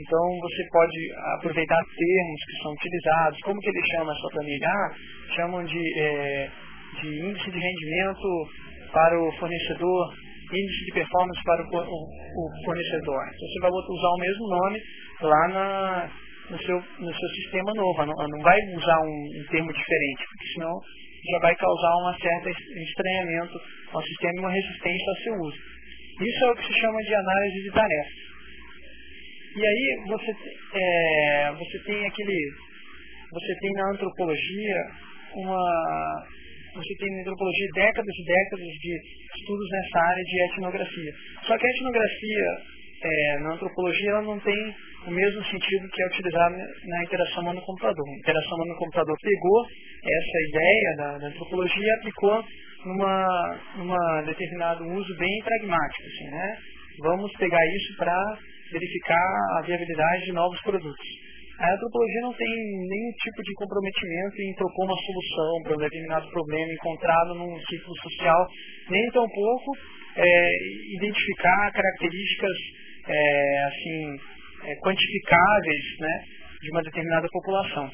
Então 0.01 0.39
você 0.41 0.69
pode 0.73 0.99
aproveitar 1.37 1.77
termos 1.77 2.41
que 2.45 2.63
são 2.63 2.73
utilizados, 2.73 3.39
como 3.45 3.61
que 3.61 3.69
ele 3.69 3.87
chama 3.95 4.13
essa 4.13 4.29
planilha? 4.33 4.67
Ah, 4.67 4.91
chamam 5.37 5.65
de, 5.65 6.01
é, 6.01 6.51
de 7.01 7.29
índice 7.29 7.51
de 7.51 7.59
rendimento 7.59 8.29
para 8.93 9.21
o 9.21 9.33
fornecedor 9.33 10.15
índice 10.53 10.85
de 10.87 10.93
performance 10.93 11.43
para 11.45 11.63
o, 11.63 11.67
o, 11.67 11.99
o 12.05 12.65
fornecedor. 12.65 13.23
Então 13.35 13.49
você 13.49 13.61
vai 13.61 13.71
usar 13.71 14.09
o 14.09 14.21
mesmo 14.21 14.49
nome 14.49 14.79
lá 15.23 15.49
na, 15.49 16.11
no, 16.51 16.59
seu, 16.59 16.77
no 16.77 17.13
seu 17.15 17.29
sistema 17.41 17.73
novo, 17.75 18.07
não, 18.07 18.15
não 18.15 18.43
vai 18.43 18.59
usar 18.77 18.99
um, 19.01 19.41
um, 19.41 19.45
termo 19.51 19.73
diferente, 19.73 20.23
porque 20.29 20.47
senão 20.55 20.73
já 21.33 21.39
vai 21.41 21.57
causar 21.57 21.97
um 21.97 22.15
certo 22.21 22.49
estranhamento 22.51 23.61
ao 23.93 24.03
sistema 24.03 24.35
e 24.37 24.41
uma 24.41 24.51
resistência 24.51 25.09
ao 25.09 25.17
seu 25.17 25.35
uso. 25.41 25.59
Isso 26.21 26.45
é 26.45 26.51
o 26.51 26.55
que 26.57 26.67
se 26.67 26.81
chama 26.81 26.99
de 27.03 27.15
análise 27.15 27.63
de 27.63 27.71
tarefas. 27.73 28.25
E 29.57 29.67
aí 29.67 30.05
você, 30.09 30.37
é, 30.75 31.53
você 31.53 31.79
tem 31.85 32.07
aquele. 32.07 32.39
Você 33.33 33.59
tem 33.61 33.73
na 33.73 33.91
antropologia 33.91 34.77
uma, 35.35 36.25
você 36.75 36.95
tem 36.99 37.21
antropologia 37.21 37.69
décadas 37.75 38.15
e 38.15 38.25
décadas 38.25 38.67
de 38.67 38.93
estudos 39.39 39.69
nessa 39.71 39.99
área 40.01 40.25
de 40.25 40.43
etnografia. 40.53 41.13
Só 41.47 41.59
que 41.59 41.67
a 41.67 41.71
etnografia 41.71 42.45
é, 43.05 43.39
na 43.41 43.53
antropologia 43.55 44.11
ela 44.11 44.23
não 44.23 44.41
tem 44.41 44.75
o 45.07 45.11
mesmo 45.11 45.45
sentido 45.45 45.89
que 45.89 46.03
é 46.03 46.07
utilizado 46.07 46.57
na 46.57 47.05
interação 47.05 47.43
humano-computador. 47.43 48.09
A 48.09 48.19
interação 48.19 48.57
humano-computador 48.57 49.17
pegou 49.21 49.67
essa 50.03 50.49
ideia 50.49 50.97
da, 50.97 51.19
da, 51.19 51.27
antropologia 51.29 51.87
e 51.87 51.99
aplicou 51.99 52.45
numa, 52.87 53.61
numa 53.77 54.23
determinado 54.23 54.85
uso 54.85 55.17
bem 55.19 55.39
pragmático. 55.45 56.03
Assim, 56.07 56.31
né? 56.31 56.57
Vamos 57.01 57.31
pegar 57.33 57.67
isso 57.77 57.97
para 57.97 58.39
verificar 58.73 59.59
a 59.59 59.63
viabilidade 59.67 60.25
de 60.25 60.33
novos 60.33 60.61
produtos. 60.63 61.07
A 61.59 61.73
antropologia 61.73 62.21
não 62.23 62.35
tem 62.35 62.49
nenhum 62.49 63.13
tipo 63.23 63.43
de 63.43 63.55
comprometimento 63.55 64.43
em 64.43 64.55
propor 64.55 64.87
uma 64.87 64.97
solução 64.97 65.63
para 65.63 65.75
um 65.75 65.79
determinado 65.79 66.29
problema 66.31 66.73
encontrado 66.73 67.35
num 67.35 67.59
ciclo 67.61 67.95
social, 68.03 68.49
nem 68.91 69.11
tampouco 69.11 69.71
é, 70.17 70.49
identificar 70.97 71.73
características 71.73 72.57
é, 73.07 73.65
assim, 73.67 74.17
é, 74.65 74.77
quantificáveis 74.77 75.85
né, 76.01 76.25
de 76.61 76.71
uma 76.71 76.83
determinada 76.83 77.29
população. 77.31 77.89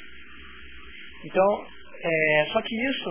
Então, 1.27 1.67
é, 2.03 2.47
só 2.53 2.63
que 2.63 2.75
isso, 2.75 3.11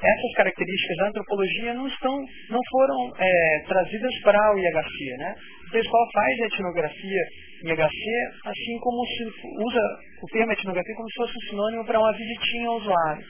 essas 0.00 0.32
características 0.36 0.96
da 0.98 1.08
antropologia 1.08 1.74
não, 1.74 1.88
estão, 1.88 2.16
não 2.50 2.60
foram 2.70 3.12
é, 3.18 3.64
trazidas 3.66 4.20
para 4.22 4.54
o 4.54 4.58
IHC. 4.58 5.16
Né? 5.18 5.34
O 5.68 5.70
pessoal 5.70 6.08
faz 6.14 6.38
etnografia 6.38 7.22
em 7.64 7.76
HC, 7.76 8.48
assim 8.48 8.78
como 8.80 9.04
se 9.04 9.24
usa 9.24 9.80
o 10.22 10.26
termo 10.32 10.52
etnografia 10.52 10.94
como 10.94 11.10
se 11.10 11.16
fosse 11.16 11.32
um 11.36 11.50
sinônimo 11.50 11.84
para 11.84 12.00
uma 12.00 12.12
visitinha 12.16 12.68
ao 12.68 12.76
usuário. 12.76 13.26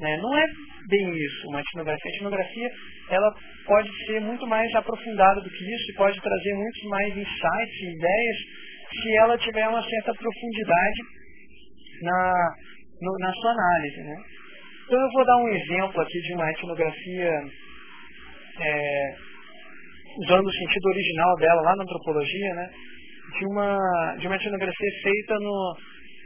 Né? 0.00 0.16
Não 0.18 0.36
é 0.36 0.46
bem 0.88 1.16
isso, 1.16 1.48
uma 1.48 1.60
etnografia. 1.60 2.10
A 2.10 2.16
etnografia 2.16 2.70
ela 3.08 3.34
pode 3.64 3.90
ser 4.06 4.20
muito 4.20 4.46
mais 4.46 4.74
aprofundada 4.74 5.40
do 5.40 5.48
que 5.48 5.74
isso 5.74 5.92
e 5.92 5.96
pode 5.96 6.20
trazer 6.20 6.54
muitos 6.54 6.82
mais 6.90 7.16
insights 7.16 7.80
e 7.80 7.96
ideias 7.96 8.36
se 8.92 9.16
ela 9.16 9.38
tiver 9.38 9.66
uma 9.68 9.82
certa 9.82 10.12
profundidade 10.12 11.00
na, 12.02 12.54
no, 13.00 13.18
na 13.18 13.32
sua 13.32 13.50
análise. 13.52 14.02
Né? 14.02 14.16
Então 14.84 15.00
eu 15.00 15.10
vou 15.10 15.24
dar 15.24 15.36
um 15.38 15.48
exemplo 15.48 16.02
aqui 16.02 16.20
de 16.20 16.34
uma 16.34 16.50
etnografia 16.50 17.30
é, 18.60 19.14
usando 20.18 20.46
o 20.46 20.52
sentido 20.52 20.86
original 20.88 21.36
dela 21.36 21.62
lá 21.62 21.76
na 21.76 21.82
antropologia, 21.82 22.54
né? 22.54 22.70
de 23.38 23.46
uma, 23.46 24.16
de 24.18 24.26
uma 24.26 24.36
etnografia 24.36 24.90
feita 25.02 25.34
no, 25.38 25.76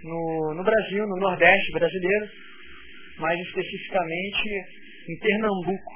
no, 0.05 0.55
no 0.57 0.65
Brasil, 0.65 1.07
no 1.07 1.17
Nordeste 1.17 1.73
brasileiro, 1.73 2.27
mais 3.19 3.39
especificamente 3.41 4.49
em 5.09 5.19
Pernambuco. 5.19 5.93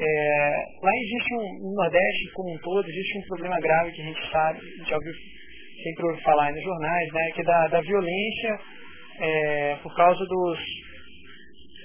É, 0.00 0.64
lá 0.82 0.90
existe 0.94 1.34
um, 1.34 1.68
no 1.68 1.74
Nordeste 1.74 2.32
como 2.34 2.54
um 2.54 2.58
todo, 2.58 2.88
existe 2.88 3.18
um 3.18 3.26
problema 3.28 3.60
grave 3.60 3.92
que 3.92 4.02
a 4.02 4.04
gente 4.04 4.30
sabe, 4.30 4.58
a 4.58 4.62
gente 4.62 4.90
já 4.90 4.96
ouviu, 4.96 5.12
sempre 5.82 6.06
ouve 6.06 6.22
falar 6.22 6.52
nos 6.52 6.62
jornais, 6.62 7.12
né, 7.12 7.30
que 7.34 7.40
é 7.40 7.44
da, 7.44 7.68
da 7.68 7.80
violência 7.80 8.60
é, 9.20 9.76
por 9.82 9.94
causa 9.96 10.24
dos, 10.24 10.58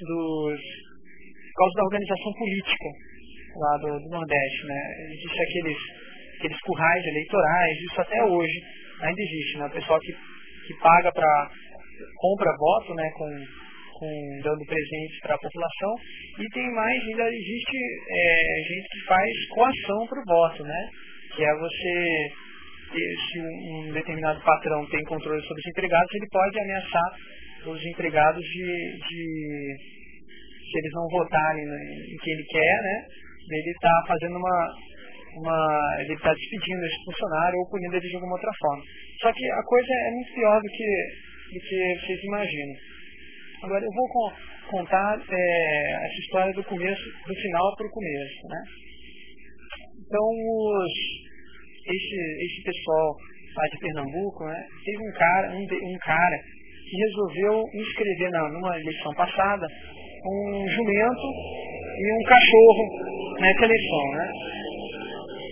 dos 0.01 0.59
por 1.53 1.57
causa 1.57 1.73
da 1.75 1.83
organização 1.83 2.33
política 2.33 2.89
lá 3.55 3.77
do, 3.77 3.99
do 3.99 4.09
Nordeste, 4.09 4.67
né? 4.67 4.81
Existe 5.11 5.41
aqueles 5.41 5.77
aqueles 6.37 6.59
currais 6.61 7.05
eleitorais, 7.05 7.77
isso 7.89 8.01
até 8.01 8.23
hoje 8.23 8.59
ainda 9.01 9.21
existe, 9.21 9.57
né? 9.57 9.65
O 9.67 9.71
pessoal 9.71 9.99
que, 9.99 10.11
que 10.11 10.73
paga 10.81 11.11
para 11.11 11.49
compra 12.17 12.49
voto, 12.57 12.93
né, 12.95 13.09
com, 13.15 13.29
com 13.99 14.39
dando 14.43 14.65
presentes 14.65 15.19
para 15.21 15.35
a 15.35 15.39
população, 15.39 15.95
e 16.39 16.49
tem 16.49 16.71
mais, 16.73 17.01
ainda 17.01 17.29
existe 17.29 17.77
é, 17.77 18.63
gente 18.67 18.87
que 18.89 19.05
faz 19.07 19.47
coação 19.49 20.07
para 20.07 20.19
o 20.19 20.25
voto, 20.25 20.63
né? 20.63 20.89
Que 21.35 21.43
é 21.43 21.53
você, 21.55 22.29
se 22.91 23.39
um, 23.39 23.89
um 23.89 23.93
determinado 23.93 24.41
patrão 24.41 24.85
tem 24.87 25.03
controle 25.03 25.41
sobre 25.43 25.61
os 25.61 25.67
empregados, 25.67 26.13
ele 26.13 26.27
pode 26.31 26.59
ameaçar 26.59 27.11
os 27.67 27.85
empregados 27.85 28.43
de, 28.43 28.97
de 29.07 29.77
se 30.69 30.77
eles 30.79 30.91
não 30.93 31.07
votarem 31.07 31.63
em 31.63 32.17
quem 32.17 32.33
ele 32.33 32.45
quer, 32.45 32.81
né? 32.81 33.05
Ele 33.49 33.71
está 33.71 33.91
fazendo 34.07 34.37
uma, 34.37 34.73
uma, 35.37 35.97
ele 35.99 36.13
está 36.13 36.33
despedindo 36.33 36.85
esse 36.85 37.03
funcionário 37.05 37.59
ou 37.59 37.69
punindo 37.69 37.95
ele 37.95 38.07
de 38.07 38.15
alguma 38.15 38.33
outra 38.33 38.51
forma. 38.59 38.83
Só 39.21 39.31
que 39.31 39.45
a 39.51 39.63
coisa 39.63 39.93
é 39.93 40.11
muito 40.11 40.33
pior 40.33 40.61
do 40.61 40.69
que, 40.69 40.91
do 41.53 41.59
que 41.59 41.99
vocês 42.01 42.23
imaginam. 42.23 42.75
Agora 43.63 43.83
eu 43.83 43.91
vou 43.91 44.07
contar 44.69 45.19
é, 45.29 46.05
essa 46.05 46.19
história 46.19 46.53
do 46.53 46.63
começo, 46.63 47.03
do 47.27 47.35
final 47.35 47.75
para 47.77 47.87
o 47.87 47.91
começo. 47.91 48.47
Né? 48.47 48.63
Então 50.05 50.27
os, 50.27 50.93
esse, 51.87 52.45
esse 52.45 52.63
pessoal 52.63 53.15
lá 53.55 53.67
de 53.67 53.77
Pernambuco, 53.79 54.45
né, 54.45 54.67
teve 54.83 54.97
um 54.97 55.13
cara, 55.13 55.51
um, 55.51 55.61
um 55.61 55.97
cara 55.99 56.37
que 56.89 56.97
resolveu 56.97 57.63
inscrever 57.73 58.31
na, 58.31 58.49
numa 58.49 58.79
eleição 58.79 59.13
passada 59.13 59.67
um 60.25 60.67
jumento 60.69 61.27
e 61.97 62.05
um 62.13 62.23
cachorro 62.27 62.83
nessa 63.39 63.65
eleição. 63.65 64.11
Né? 64.11 64.31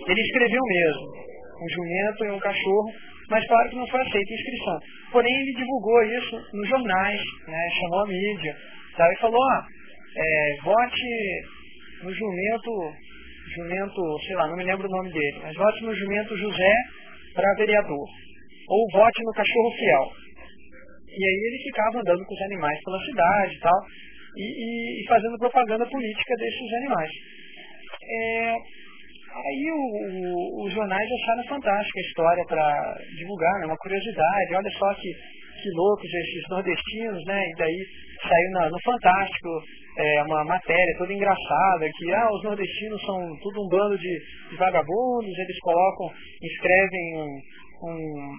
Ele 0.08 0.20
escreveu 0.20 0.62
mesmo, 0.62 1.06
um 1.62 1.68
jumento 1.68 2.24
e 2.24 2.30
um 2.30 2.38
cachorro, 2.38 2.90
mas 3.30 3.46
claro 3.46 3.70
que 3.70 3.76
não 3.76 3.86
foi 3.86 4.00
aceita 4.00 4.30
a 4.30 4.36
inscrição. 4.36 4.78
Porém, 5.12 5.32
ele 5.32 5.52
divulgou 5.54 6.02
isso 6.04 6.36
nos 6.52 6.68
jornais, 6.68 7.20
né, 7.46 7.68
chamou 7.80 8.00
a 8.00 8.08
mídia, 8.08 8.56
sabe, 8.96 9.14
e 9.14 9.20
falou, 9.20 9.42
ah, 9.42 9.66
é, 10.16 10.56
vote 10.62 11.06
no 12.02 12.12
jumento, 12.12 12.92
jumento, 13.54 14.18
sei 14.26 14.36
lá, 14.36 14.48
não 14.48 14.56
me 14.56 14.64
lembro 14.64 14.86
o 14.86 14.90
nome 14.90 15.12
dele, 15.12 15.38
mas 15.42 15.56
vote 15.56 15.84
no 15.84 15.94
jumento 15.94 16.36
José 16.36 16.74
para 17.34 17.54
vereador. 17.56 18.06
Ou 18.68 18.86
vote 18.92 19.22
no 19.24 19.32
cachorro 19.32 19.70
fiel. 19.78 20.06
E 21.08 21.24
aí 21.24 21.40
ele 21.46 21.62
ficava 21.64 22.00
andando 22.00 22.24
com 22.24 22.34
os 22.34 22.42
animais 22.42 22.78
pela 22.84 23.04
cidade 23.04 23.54
e 23.54 23.60
tal, 23.60 23.80
e, 24.36 25.02
e, 25.02 25.08
fazendo 25.08 25.38
propaganda 25.38 25.86
política 25.86 26.34
desses 26.36 26.72
animais. 26.74 27.10
É, 28.02 28.56
Aí 29.32 29.64
o, 29.72 29.80
o, 29.80 30.66
os 30.66 30.72
jornais 30.74 31.08
acharam 31.10 31.44
fantástica 31.48 31.98
a 31.98 32.06
história 32.06 32.44
para 32.44 32.94
divulgar, 33.16 33.60
né? 33.60 33.66
uma 33.66 33.78
curiosidade, 33.78 34.54
olha 34.54 34.70
só 34.76 34.94
que, 34.94 35.08
que 35.08 35.70
loucos 35.74 36.04
esses 36.04 36.42
nordestinos, 36.50 37.24
né? 37.24 37.40
E 37.40 37.54
daí 37.56 37.86
saiu 38.20 38.50
na, 38.52 38.68
no 38.68 38.78
Fantástico 38.84 39.48
é, 39.96 40.22
uma 40.24 40.44
matéria 40.44 40.98
toda 40.98 41.14
engraçada, 41.14 41.88
que 41.96 42.12
ah, 42.12 42.28
os 42.30 42.44
nordestinos 42.44 43.00
são 43.06 43.16
tudo 43.42 43.64
um 43.64 43.68
bando 43.68 43.96
de, 43.96 44.18
de 44.50 44.56
vagabundos, 44.56 45.38
eles 45.38 45.58
colocam, 45.60 46.12
escrevem 46.42 47.16
um, 47.16 47.40
um 47.88 48.34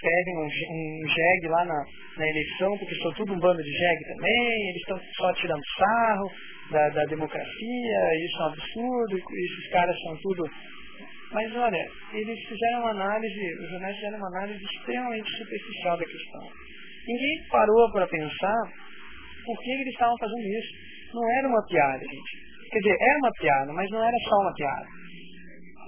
escrevem 0.00 0.34
um, 0.38 0.48
um 0.48 1.08
jegue 1.08 1.48
lá 1.48 1.64
na, 1.64 1.84
na 2.16 2.28
eleição, 2.28 2.78
porque 2.78 2.94
são 2.96 3.12
tudo 3.12 3.34
um 3.34 3.38
bando 3.38 3.62
de 3.62 3.70
jegue 3.70 4.04
também, 4.14 4.68
eles 4.70 4.80
estão 4.80 4.98
só 5.16 5.32
tirando 5.34 5.62
sarro 5.76 6.30
da, 6.70 6.88
da 6.88 7.04
democracia, 7.04 8.24
isso 8.24 8.36
é 8.38 8.42
um 8.42 8.48
absurdo, 8.48 9.16
esses 9.16 9.70
caras 9.70 9.96
são 10.00 10.16
tudo. 10.22 10.42
Mas 11.32 11.54
olha, 11.54 11.86
eles 12.12 12.38
fizeram 12.48 12.80
uma 12.80 12.90
análise, 12.90 13.54
os 13.62 13.70
jornais 13.70 13.94
fizeram 13.94 14.18
uma 14.18 14.28
análise 14.28 14.64
extremamente 14.64 15.30
superficial 15.30 15.96
da 15.96 16.04
questão. 16.04 16.42
Ninguém 17.06 17.46
parou 17.50 17.92
para 17.92 18.06
pensar 18.06 18.60
por 19.44 19.58
que 19.62 19.70
eles 19.70 19.88
estavam 19.88 20.16
fazendo 20.18 20.46
isso. 20.46 20.72
Não 21.14 21.38
era 21.38 21.48
uma 21.48 21.64
piada, 21.66 22.00
gente. 22.00 22.50
Quer 22.70 22.78
dizer, 22.78 22.96
era 23.00 23.18
uma 23.18 23.32
piada, 23.32 23.72
mas 23.72 23.90
não 23.90 24.02
era 24.02 24.16
só 24.28 24.36
uma 24.42 24.54
piada. 24.54 24.86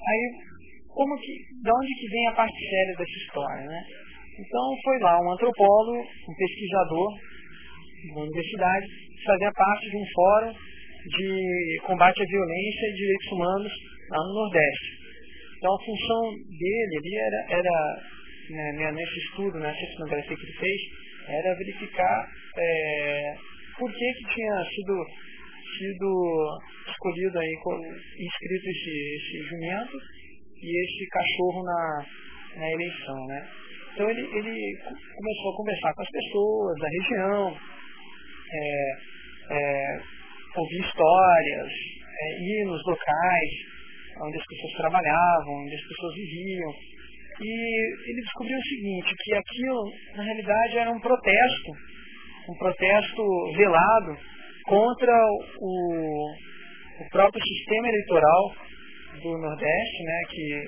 Aí, 0.09 0.31
como 0.89 1.17
que, 1.19 1.33
de 1.63 1.71
onde 1.71 1.95
que 1.95 2.09
vem 2.09 2.29
a 2.29 2.33
parte 2.33 2.59
séria 2.59 2.95
dessa 2.97 3.19
história, 3.25 3.67
né? 3.67 3.83
Então 4.39 4.65
foi 4.83 4.99
lá 5.01 5.21
um 5.21 5.33
antropólogo, 5.33 5.99
um 6.01 6.35
pesquisador 6.35 7.09
da 8.15 8.21
universidade, 8.23 8.87
fazia 9.25 9.53
parte 9.53 9.91
de 9.91 9.97
um 9.97 10.07
fórum 10.15 10.53
de 11.07 11.81
combate 11.87 12.23
à 12.23 12.25
violência 12.25 12.87
e 12.89 12.95
direitos 12.95 13.33
humanos 13.33 13.73
lá 14.11 14.19
no 14.19 14.35
Nordeste. 14.35 15.03
Então 15.59 15.75
a 15.75 15.85
função 15.85 16.23
dele 16.49 16.97
ali 16.99 17.17
era, 17.17 17.61
era 17.61 18.03
né, 18.51 18.73
né 18.73 18.93
nesse 18.93 19.19
estudo, 19.19 19.59
nessa 19.59 19.81
etnografia 19.81 20.37
que 20.37 20.43
ele 20.43 20.59
fez, 20.59 20.81
era 21.29 21.55
verificar 21.57 22.27
é, 22.57 23.35
por 23.79 23.91
que, 23.93 24.13
que 24.15 24.35
tinha 24.35 24.65
sido, 24.65 25.07
sido 25.79 26.59
escolhido 26.89 27.39
aí, 27.39 27.55
inscrito 28.19 28.71
esse, 28.71 29.17
esse 29.17 29.49
jumento 29.49 29.99
e 30.57 30.85
esse 30.85 31.07
cachorro 31.09 31.63
na, 31.65 32.07
na 32.57 32.73
eleição, 32.73 33.27
né? 33.27 33.49
Então 33.93 34.09
ele, 34.09 34.21
ele 34.21 34.79
começou 35.17 35.53
a 35.53 35.57
conversar 35.57 35.95
com 35.95 36.03
as 36.03 36.11
pessoas 36.11 36.79
da 36.81 36.89
região, 36.89 37.57
é, 38.55 38.93
é, 39.51 40.01
ouvir 40.57 40.81
histórias, 40.81 41.69
é, 41.69 42.41
ir 42.41 42.65
nos 42.67 42.83
locais 42.87 43.73
onde 44.21 44.39
as 44.39 44.47
pessoas 44.47 44.73
trabalhavam, 44.77 45.55
onde 45.65 45.75
as 45.75 45.83
pessoas 45.83 46.15
viviam. 46.15 46.73
E 47.41 48.11
ele 48.11 48.21
descobriu 48.21 48.57
o 48.57 48.63
seguinte, 48.63 49.15
que 49.25 49.35
aquilo 49.35 49.93
na 50.17 50.23
realidade 50.23 50.79
era 50.79 50.91
um 50.91 51.01
protesto, 51.01 51.73
um 52.49 52.59
protesto 52.59 53.23
velado 53.57 54.17
contra 54.65 55.13
o, 55.59 56.35
o 57.01 57.09
próprio 57.11 57.43
sistema 57.43 57.89
eleitoral 57.89 58.55
do 59.23 59.39
Nordeste, 59.39 60.03
né, 60.05 60.21
que, 60.31 60.65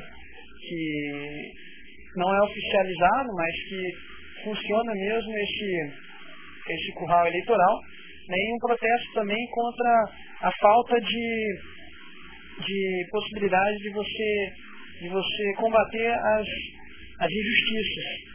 que 0.68 1.52
não 2.16 2.34
é 2.34 2.42
oficializado, 2.42 3.28
mas 3.34 3.54
que 3.68 4.44
funciona 4.44 4.92
mesmo 4.92 5.32
esse, 5.36 5.92
esse 6.68 6.92
curral 6.94 7.26
eleitoral 7.26 7.80
nem 8.28 8.54
um 8.54 8.58
protesto 8.58 9.12
também 9.14 9.46
contra 9.50 10.10
a 10.42 10.52
falta 10.60 11.00
de, 11.00 11.58
de 12.64 13.06
possibilidade 13.10 13.76
de 13.78 13.90
você, 13.90 14.52
de 15.00 15.08
você 15.08 15.54
combater 15.56 16.08
as, 16.08 16.48
as 17.20 17.30
injustiças. 17.30 18.34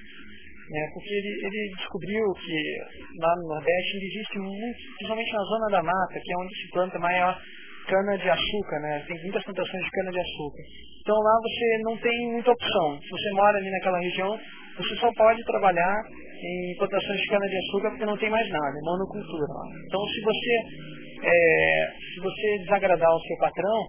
Né? 0.70 0.88
Porque 0.94 1.10
ele, 1.10 1.46
ele 1.46 1.76
descobriu 1.76 2.34
que 2.34 2.78
lá 3.20 3.36
no 3.38 3.48
Nordeste 3.48 3.98
existe 3.98 4.38
muito, 4.38 4.78
principalmente 4.98 5.34
na 5.34 5.44
zona 5.44 5.68
da 5.72 5.84
mata, 5.84 6.20
que 6.22 6.32
é 6.32 6.38
onde 6.38 6.56
se 6.56 6.70
planta 6.70 7.00
maior 7.00 7.42
cana-de-açúcar, 7.90 8.80
né? 8.80 9.04
tem 9.08 9.18
muitas 9.24 9.44
plantações 9.44 9.84
de 9.84 9.92
cana-de-açúcar. 9.92 10.64
Então 11.02 11.18
lá 11.18 11.36
você 11.42 11.66
não 11.84 11.98
tem 11.98 12.32
muita 12.34 12.52
opção. 12.52 13.02
Se 13.02 13.10
você 13.10 13.30
mora 13.34 13.58
ali 13.58 13.70
naquela 13.72 14.00
região, 14.00 14.40
você 14.78 14.96
só 14.96 15.12
pode 15.14 15.44
trabalhar 15.44 15.96
em 16.40 16.76
plantações 16.78 17.20
de 17.20 17.28
cana-de-açúcar 17.28 17.90
porque 17.90 18.06
não 18.06 18.18
tem 18.18 18.30
mais 18.30 18.48
nada, 18.50 18.78
é 18.78 18.82
monocultura. 18.86 19.46
Então 19.88 20.02
se 20.06 20.22
você, 20.22 20.56
é, 21.26 21.92
se 21.98 22.20
você 22.22 22.58
desagradar 22.60 23.10
o 23.10 23.22
seu 23.22 23.38
patrão, 23.38 23.80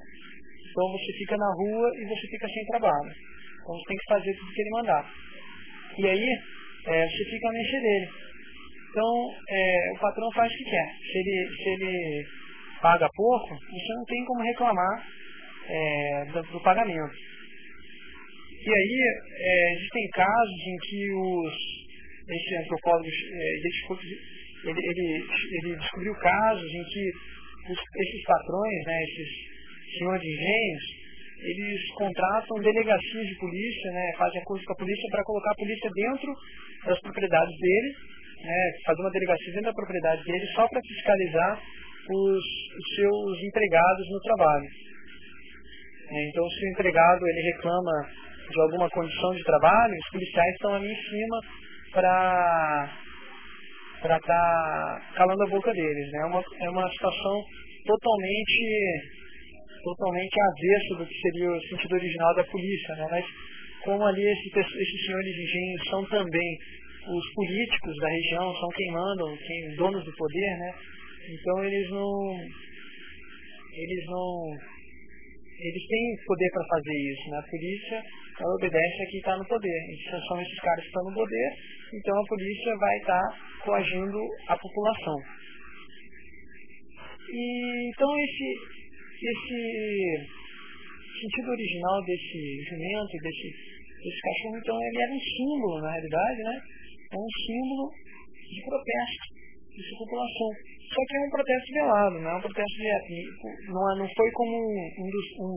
então 0.70 0.86
você 0.92 1.12
fica 1.18 1.36
na 1.36 1.52
rua 1.54 1.90
e 2.00 2.08
você 2.08 2.26
fica 2.26 2.48
sem 2.48 2.64
trabalho. 2.66 3.12
Então 3.12 3.74
você 3.76 3.84
tem 3.86 3.96
que 3.96 4.08
fazer 4.08 4.32
tudo 4.34 4.52
que 4.52 4.60
ele 4.62 4.70
mandar. 4.70 5.04
E 5.98 6.06
aí 6.08 6.28
é, 6.86 7.06
você 7.06 7.24
fica 7.30 7.48
a 7.48 7.52
mexer 7.52 7.80
dele. 7.80 8.08
Então 8.90 9.30
é, 9.50 9.92
o 9.94 10.00
patrão 10.00 10.28
faz 10.34 10.50
o 10.52 10.56
que 10.56 10.64
quer. 10.64 10.88
Se 11.04 11.18
ele, 11.18 11.48
se 11.54 11.68
ele 11.70 12.39
paga 12.80 13.08
pouco, 13.14 13.48
você 13.54 13.94
não 13.94 14.04
tem 14.04 14.24
como 14.24 14.42
reclamar 14.42 15.06
é, 15.68 16.24
do, 16.32 16.42
do 16.42 16.60
pagamento. 16.62 17.14
E 18.62 18.68
aí, 18.68 19.00
é, 19.38 19.72
existem 19.74 20.08
casos 20.10 20.60
em 20.66 20.76
que 20.76 21.12
os, 21.14 21.54
esse 22.28 22.56
antropólogo 22.56 23.08
é, 23.08 23.56
ele, 24.64 24.80
ele, 24.84 25.24
ele 25.62 25.76
descobriu 25.76 26.14
casos 26.16 26.68
em 26.68 26.84
que 26.84 27.10
os, 27.72 27.78
esses 27.78 28.22
patrões, 28.24 28.84
né, 28.86 29.02
esses 29.04 29.98
senhores 29.98 30.20
de 30.20 30.28
engenhos, 30.28 30.84
eles 31.40 31.80
contratam 31.96 32.60
delegacias 32.60 33.26
de 33.26 33.34
polícia, 33.38 33.90
né, 33.92 34.12
fazem 34.18 34.40
acordo 34.42 34.64
com 34.64 34.72
a 34.72 34.76
polícia 34.76 35.08
para 35.10 35.24
colocar 35.24 35.50
a 35.52 35.60
polícia 35.60 35.90
dentro 35.94 36.34
das 36.84 37.00
propriedades 37.00 37.56
deles, 37.58 37.96
né, 38.44 38.72
fazer 38.84 39.00
uma 39.00 39.10
delegacia 39.10 39.52
dentro 39.52 39.70
da 39.70 39.72
propriedade 39.72 40.24
deles 40.24 40.52
só 40.52 40.68
para 40.68 40.80
fiscalizar 40.82 41.62
os, 42.10 42.44
os 42.44 42.94
seus 42.96 43.42
empregados 43.42 44.06
no 44.10 44.20
trabalho. 44.20 44.68
É, 46.10 46.28
então, 46.28 46.48
se 46.48 46.66
o 46.66 46.72
empregado 46.72 47.20
ele 47.26 47.52
reclama 47.54 48.08
de 48.50 48.60
alguma 48.60 48.90
condição 48.90 49.30
de 49.34 49.44
trabalho, 49.44 49.94
os 49.94 50.10
policiais 50.10 50.52
estão 50.54 50.74
ali 50.74 50.90
em 50.90 51.02
cima 51.08 51.40
para 51.92 52.96
para 54.02 54.16
estar 54.16 54.32
tá 54.32 55.12
calando 55.14 55.42
a 55.44 55.50
boca 55.50 55.72
deles. 55.72 56.10
Né? 56.10 56.20
É, 56.20 56.24
uma, 56.24 56.42
é 56.60 56.70
uma 56.70 56.90
situação 56.90 57.44
totalmente 57.84 59.20
totalmente 59.84 60.36
avesso 60.40 60.96
do 60.98 61.06
que 61.06 61.14
seria 61.20 61.50
o 61.50 61.60
sentido 61.62 61.94
original 61.94 62.34
da 62.34 62.44
polícia. 62.44 62.94
Né? 62.96 63.06
Mas 63.10 63.24
como 63.84 64.04
ali 64.04 64.22
esses, 64.22 64.56
esses 64.56 65.06
senhores 65.06 65.34
de 65.34 65.42
engenho 65.42 65.84
são 65.90 66.04
também 66.06 66.58
os 67.08 67.32
políticos 67.34 67.96
da 67.96 68.08
região, 68.08 68.54
são 68.56 68.68
quem 68.70 68.92
mandam, 68.92 69.36
quem 69.36 69.76
donos 69.76 70.04
do 70.04 70.12
poder, 70.12 70.58
né? 70.58 70.74
Então 71.28 71.64
eles 71.64 71.90
não 71.90 72.32
eles 73.74 74.06
não 74.06 74.56
eles 75.60 75.86
têm 75.86 76.16
poder 76.26 76.50
para 76.52 76.64
fazer 76.64 76.96
isso, 77.12 77.30
né? 77.30 77.38
A 77.38 77.50
polícia 77.50 78.02
ela 78.40 78.54
obedece 78.56 79.02
a 79.02 79.06
quem 79.06 79.18
está 79.20 79.36
no 79.36 79.46
poder. 79.46 79.80
Então, 79.92 80.18
são 80.28 80.40
esses 80.40 80.58
caras 80.60 80.80
que 80.80 80.88
estão 80.88 81.04
no 81.04 81.14
poder, 81.14 81.48
então 81.92 82.16
a 82.16 82.24
polícia 82.26 82.72
vai 82.80 82.96
estar 82.96 83.20
tá 83.20 83.38
coagindo 83.64 84.18
a 84.48 84.56
população. 84.56 85.16
E, 87.28 87.90
então 87.90 88.08
esse, 88.18 88.48
esse 89.20 89.60
sentido 91.20 91.50
original 91.52 92.02
desse 92.04 92.40
jumento, 92.64 93.12
desse, 93.20 93.48
desse 94.00 94.20
cachorro, 94.24 94.56
então 94.56 94.76
ele 94.80 95.02
era 95.04 95.12
um 95.12 95.20
símbolo, 95.20 95.80
na 95.82 95.92
realidade, 95.92 96.40
né? 96.42 96.56
É 97.12 97.16
um 97.16 97.30
símbolo 97.44 97.92
de 98.32 98.60
protesto 98.64 99.26
dessa 99.76 99.94
população. 99.98 100.79
Só 100.90 101.00
que 101.06 101.16
é 101.16 101.20
um 101.20 101.30
protesto 101.30 101.72
velado, 101.72 102.18
não 102.18 102.30
é 102.30 102.36
um 102.36 102.40
protesto 102.40 102.78
não, 103.68 103.92
é, 103.92 103.98
não 103.98 104.08
foi 104.10 104.30
como 104.32 104.54
um, 104.58 105.08
dos, 105.10 105.26
um 105.38 105.54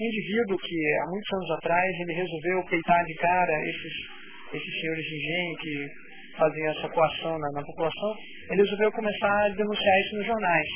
indivíduo 0.00 0.56
que 0.56 0.78
há 0.96 1.06
muitos 1.10 1.32
anos 1.34 1.50
atrás 1.60 1.90
ele 2.00 2.14
resolveu 2.14 2.64
peitar 2.64 3.04
de 3.04 3.14
cara 3.16 3.52
esses, 3.68 3.94
esses 4.54 4.80
senhores 4.80 5.04
de 5.04 5.16
engenho 5.16 5.56
que 5.58 6.10
faziam 6.40 6.70
essa 6.72 6.88
coação 6.88 7.38
na, 7.38 7.48
na 7.52 7.62
população, 7.62 8.16
ele 8.50 8.62
resolveu 8.62 8.90
começar 8.92 9.44
a 9.44 9.48
denunciar 9.50 10.00
isso 10.00 10.16
nos 10.16 10.26
jornais. 10.26 10.68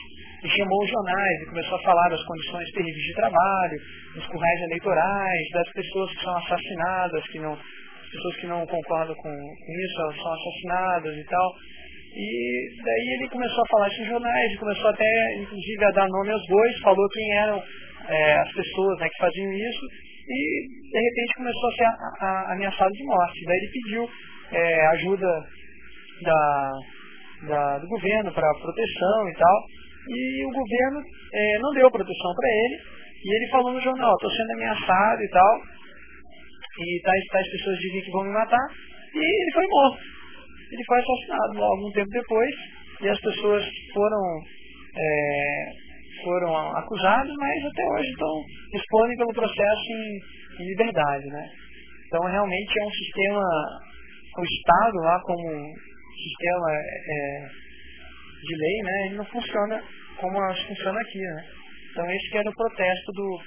E 0.44 0.48
chamou 0.48 0.84
os 0.84 0.90
jornais 0.90 1.40
e 1.40 1.46
começou 1.46 1.78
a 1.78 1.82
falar 1.82 2.08
das 2.10 2.22
condições 2.22 2.70
terríveis 2.72 3.04
de 3.04 3.14
trabalho, 3.14 3.78
dos 4.14 4.26
currais 4.26 4.60
eleitorais, 4.68 5.48
das 5.54 5.72
pessoas 5.72 6.10
que 6.12 6.22
são 6.22 6.36
assassinadas, 6.36 7.26
que 7.28 7.38
não, 7.38 7.58
pessoas 8.12 8.36
que 8.36 8.46
não 8.46 8.66
concordam 8.66 9.14
com, 9.16 9.30
com 9.30 9.72
isso, 9.80 10.00
elas 10.02 10.16
são 10.16 10.32
assassinadas 10.34 11.16
e 11.16 11.24
tal. 11.24 11.48
E 12.14 12.53
daí 12.84 13.16
ele 13.18 13.28
começou 13.30 13.62
a 13.64 13.68
falar 13.70 13.88
nos 13.88 14.06
jornais, 14.06 14.58
começou 14.58 14.90
até, 14.90 15.36
inclusive, 15.40 15.84
a 15.84 15.90
dar 15.90 16.08
nome 16.08 16.30
aos 16.30 16.46
bois, 16.46 16.78
falou 16.80 17.08
quem 17.08 17.36
eram 17.36 17.62
é, 18.08 18.34
as 18.40 18.52
pessoas 18.52 18.98
né, 19.00 19.08
que 19.08 19.18
faziam 19.18 19.52
isso, 19.52 19.86
e 20.28 20.68
de 20.92 21.00
repente 21.00 21.36
começou 21.36 21.68
a 21.68 21.74
ser 21.74 21.84
a, 21.84 22.26
a, 22.26 22.52
ameaçado 22.52 22.92
de 22.92 23.04
morte. 23.04 23.44
Daí 23.46 23.56
ele 23.56 23.72
pediu 23.72 24.10
é, 24.52 24.86
ajuda 24.88 25.28
da, 26.22 26.72
da, 27.48 27.78
do 27.78 27.88
governo 27.88 28.32
para 28.32 28.60
proteção 28.60 29.28
e 29.28 29.34
tal, 29.34 29.58
e 30.08 30.46
o 30.46 30.50
governo 30.50 31.00
é, 31.32 31.58
não 31.60 31.72
deu 31.72 31.90
proteção 31.90 32.34
para 32.36 32.48
ele, 32.48 32.76
E 33.24 33.36
ele 33.36 33.50
falou 33.50 33.72
no 33.72 33.80
jornal, 33.80 34.14
estou 34.14 34.30
sendo 34.30 34.52
ameaçado 34.52 35.22
e 35.22 35.28
tal, 35.30 35.60
e 36.78 37.00
tais, 37.02 37.24
tais 37.32 37.50
pessoas 37.50 37.78
dizem 37.78 38.02
que 38.02 38.10
vão 38.10 38.24
me 38.24 38.32
matar, 38.32 38.66
e 39.14 39.18
ele 39.18 39.52
foi 39.52 39.66
morto. 39.66 40.02
Ele 40.72 40.84
foi 40.84 40.98
assassinado 40.98 41.62
algum 41.62 41.90
tempo 41.92 42.10
depois, 42.10 42.54
e 43.04 43.08
as 43.08 43.20
pessoas 43.20 43.62
foram, 43.92 44.42
é, 44.96 45.72
foram 46.24 46.76
acusadas, 46.76 47.32
mas 47.36 47.64
até 47.66 47.84
hoje 47.86 48.08
estão 48.08 48.42
respondem 48.72 49.16
pelo 49.18 49.32
processo 49.34 49.92
em, 49.92 50.62
em 50.62 50.68
liberdade. 50.68 51.26
Né? 51.26 51.50
Então 52.06 52.22
realmente 52.24 52.80
é 52.80 52.84
um 52.84 52.90
sistema, 52.90 53.42
o 54.38 54.44
Estado 54.44 54.96
lá 54.98 55.20
como 55.20 55.74
sistema 56.16 56.70
é, 56.72 57.48
de 58.42 58.56
lei, 58.56 58.82
né, 58.82 59.06
ele 59.06 59.16
não 59.16 59.24
funciona 59.26 59.82
como 60.18 60.38
funciona 60.66 61.00
aqui. 61.00 61.18
Né? 61.18 61.44
Então 61.90 62.10
esse 62.10 62.30
que 62.30 62.38
era 62.38 62.48
o 62.48 62.54
protesto 62.54 63.12
do, 63.12 63.38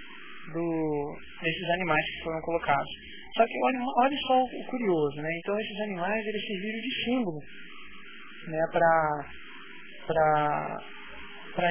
do, 0.53 1.17
desses 1.41 1.69
animais 1.71 2.05
que 2.05 2.23
foram 2.23 2.41
colocados. 2.41 2.91
Só 3.35 3.45
que 3.45 3.53
olha, 3.65 3.79
olha 3.97 4.17
só 4.25 4.41
o 4.41 4.65
curioso, 4.65 5.21
né? 5.21 5.29
Então 5.37 5.59
esses 5.59 5.79
animais 5.81 6.25
eles 6.25 6.41
serviram 6.41 6.79
de 6.79 7.03
símbolo 7.03 7.39
né, 8.47 8.59
para 8.71 9.25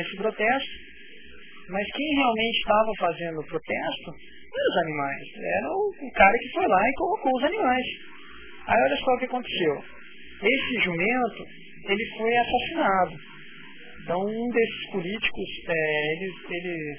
esse 0.00 0.16
protesto. 0.16 0.86
Mas 1.68 1.84
quem 1.92 2.14
realmente 2.14 2.58
estava 2.58 2.92
fazendo 2.98 3.40
o 3.40 3.46
protesto 3.46 4.10
eram 4.56 4.70
os 4.70 4.76
animais, 4.78 5.26
era 5.36 5.68
o, 5.68 6.08
o 6.08 6.12
cara 6.12 6.38
que 6.38 6.52
foi 6.54 6.66
lá 6.66 6.88
e 6.88 6.94
colocou 6.94 7.32
os 7.36 7.44
animais. 7.44 7.86
Aí 8.68 8.82
olha 8.82 8.96
só 8.96 9.10
o 9.12 9.18
que 9.18 9.24
aconteceu. 9.24 9.84
Esse 10.42 10.84
jumento, 10.84 11.44
ele 11.88 12.04
foi 12.16 12.36
assassinado. 12.36 13.16
Então 14.02 14.20
um 14.20 14.48
desses 14.50 14.90
políticos, 14.92 15.48
é, 15.68 16.12
ele, 16.12 16.32
ele, 16.50 16.96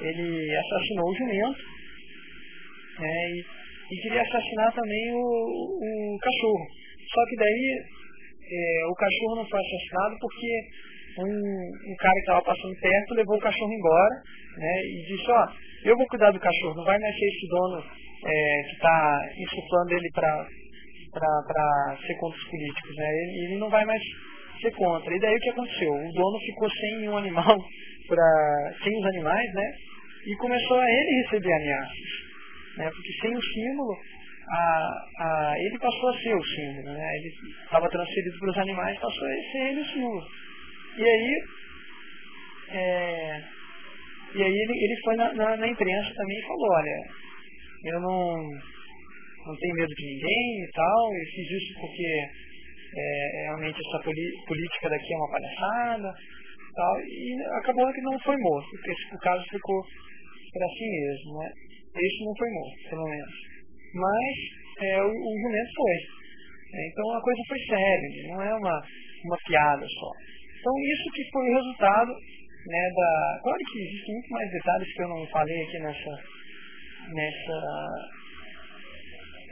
ele 0.00 0.56
assassinou 0.56 1.10
o 1.10 1.14
jumento 1.14 1.60
né, 2.98 3.30
e, 3.30 3.44
e, 3.92 4.02
queria 4.02 4.22
assassinar 4.22 4.72
também 4.72 5.12
o, 5.12 5.18
o 5.18 6.18
cachorro. 6.18 6.66
Só 7.12 7.20
que 7.28 7.36
daí 7.36 7.84
é, 8.50 8.86
o 8.86 8.94
cachorro 8.94 9.36
não 9.36 9.46
foi 9.46 9.60
assassinado 9.60 10.16
porque 10.20 10.52
um, 11.18 11.92
um 11.92 11.96
cara 11.96 12.14
que 12.14 12.20
estava 12.20 12.42
passando 12.42 12.74
perto 12.80 13.14
levou 13.14 13.36
o 13.36 13.40
cachorro 13.40 13.72
embora 13.72 14.14
né, 14.56 14.74
e 14.84 15.06
disse, 15.06 15.30
ó, 15.30 15.46
eu 15.84 15.96
vou 15.96 16.06
cuidar 16.08 16.30
do 16.30 16.40
cachorro, 16.40 16.76
não 16.76 16.84
vai 16.84 16.98
ser 16.98 17.26
esse 17.26 17.48
dono 17.48 17.78
é, 17.80 18.62
que 18.68 18.74
está 18.74 19.20
insuflando 19.38 19.94
ele 19.94 20.10
para 20.12 21.96
ser 22.06 22.14
contra 22.14 22.38
os 22.38 22.48
políticos. 22.48 22.96
Né? 22.96 23.08
Ele, 23.08 23.44
ele 23.46 23.58
não 23.58 23.70
vai 23.70 23.84
mais 23.84 24.02
ser 24.60 24.70
contra. 24.72 25.14
E 25.14 25.20
daí 25.20 25.34
o 25.34 25.40
que 25.40 25.50
aconteceu? 25.50 25.92
O 25.92 26.12
dono 26.12 26.38
ficou 26.40 26.70
sem 26.70 27.08
um 27.08 27.16
animal, 27.16 27.56
pra, 28.08 28.72
sem 28.82 28.98
os 28.98 29.06
animais, 29.06 29.54
né? 29.54 29.72
E 30.26 30.36
começou 30.36 30.78
a 30.78 30.90
ele 30.90 31.22
receber 31.22 31.52
ameaças. 31.52 32.30
Né? 32.76 32.90
Porque 32.90 33.12
sem 33.22 33.34
o 33.34 33.42
símbolo, 33.42 33.96
a, 34.50 35.04
a, 35.18 35.54
ele 35.58 35.78
passou 35.78 36.08
a 36.08 36.18
ser 36.18 36.34
o 36.34 36.44
símbolo. 36.44 36.92
Né? 36.94 37.16
Ele 37.16 37.28
estava 37.64 37.88
transferido 37.88 38.38
para 38.38 38.50
os 38.50 38.58
animais, 38.58 38.98
passou 38.98 39.28
a 39.28 39.52
ser 39.52 39.70
ele 39.70 39.80
o 39.80 39.86
símbolo. 39.86 40.26
E 40.96 41.04
aí, 41.04 41.44
é, 42.70 43.42
e 44.34 44.42
aí 44.42 44.52
ele, 44.52 44.72
ele 44.72 45.00
foi 45.04 45.16
na, 45.16 45.32
na, 45.34 45.56
na, 45.56 45.68
imprensa 45.68 46.14
também 46.14 46.38
e 46.38 46.46
falou, 46.46 46.68
olha, 46.72 46.98
eu 47.84 48.00
não, 48.00 48.36
não 49.46 49.56
tenho 49.56 49.74
medo 49.74 49.94
de 49.94 50.06
ninguém 50.06 50.64
e 50.64 50.70
tal, 50.74 51.14
eu 51.14 51.24
fiz 51.34 51.62
isso 51.62 51.80
porque 51.80 52.28
é, 52.96 53.42
realmente 53.46 53.78
essa 53.78 54.02
política 54.02 54.88
daqui 54.88 55.14
é 55.14 55.16
uma 55.16 55.30
palhaçada 55.30 56.12
tal, 56.74 57.00
e 57.00 57.42
acabou 57.58 57.92
que 57.92 58.00
não 58.02 58.18
foi 58.20 58.36
morto, 58.36 58.70
porque 58.70 58.92
o 59.14 59.18
caso 59.18 59.44
ficou 59.50 59.82
para 60.52 60.66
si 60.68 60.86
mesmo, 60.90 61.38
né? 61.38 61.52
Esse 61.94 62.24
não 62.24 62.34
foi 62.36 62.50
morto, 62.50 62.90
pelo 62.90 63.04
menos. 63.04 63.49
Mas 63.94 64.34
é, 64.82 65.02
o, 65.02 65.10
o 65.10 65.32
jumento 65.42 65.72
foi. 65.76 65.96
É, 66.72 66.88
então 66.88 67.16
a 67.16 67.20
coisa 67.20 67.42
foi 67.48 67.58
séria, 67.58 68.28
não 68.28 68.42
é 68.42 68.54
uma, 68.54 68.82
uma 69.24 69.36
piada 69.46 69.86
só. 69.86 70.10
Então 70.60 70.72
isso 70.92 71.10
que 71.14 71.30
foi 71.30 71.50
o 71.50 71.56
resultado 71.56 72.12
né, 72.66 72.90
da. 72.94 73.40
Claro 73.42 73.58
que 73.58 73.78
existem 73.80 74.14
muito 74.14 74.30
mais 74.30 74.50
detalhes 74.50 74.94
que 74.94 75.02
eu 75.02 75.08
não 75.08 75.26
falei 75.28 75.62
aqui 75.62 75.78
nessa, 75.80 76.10
nessa, 77.14 77.58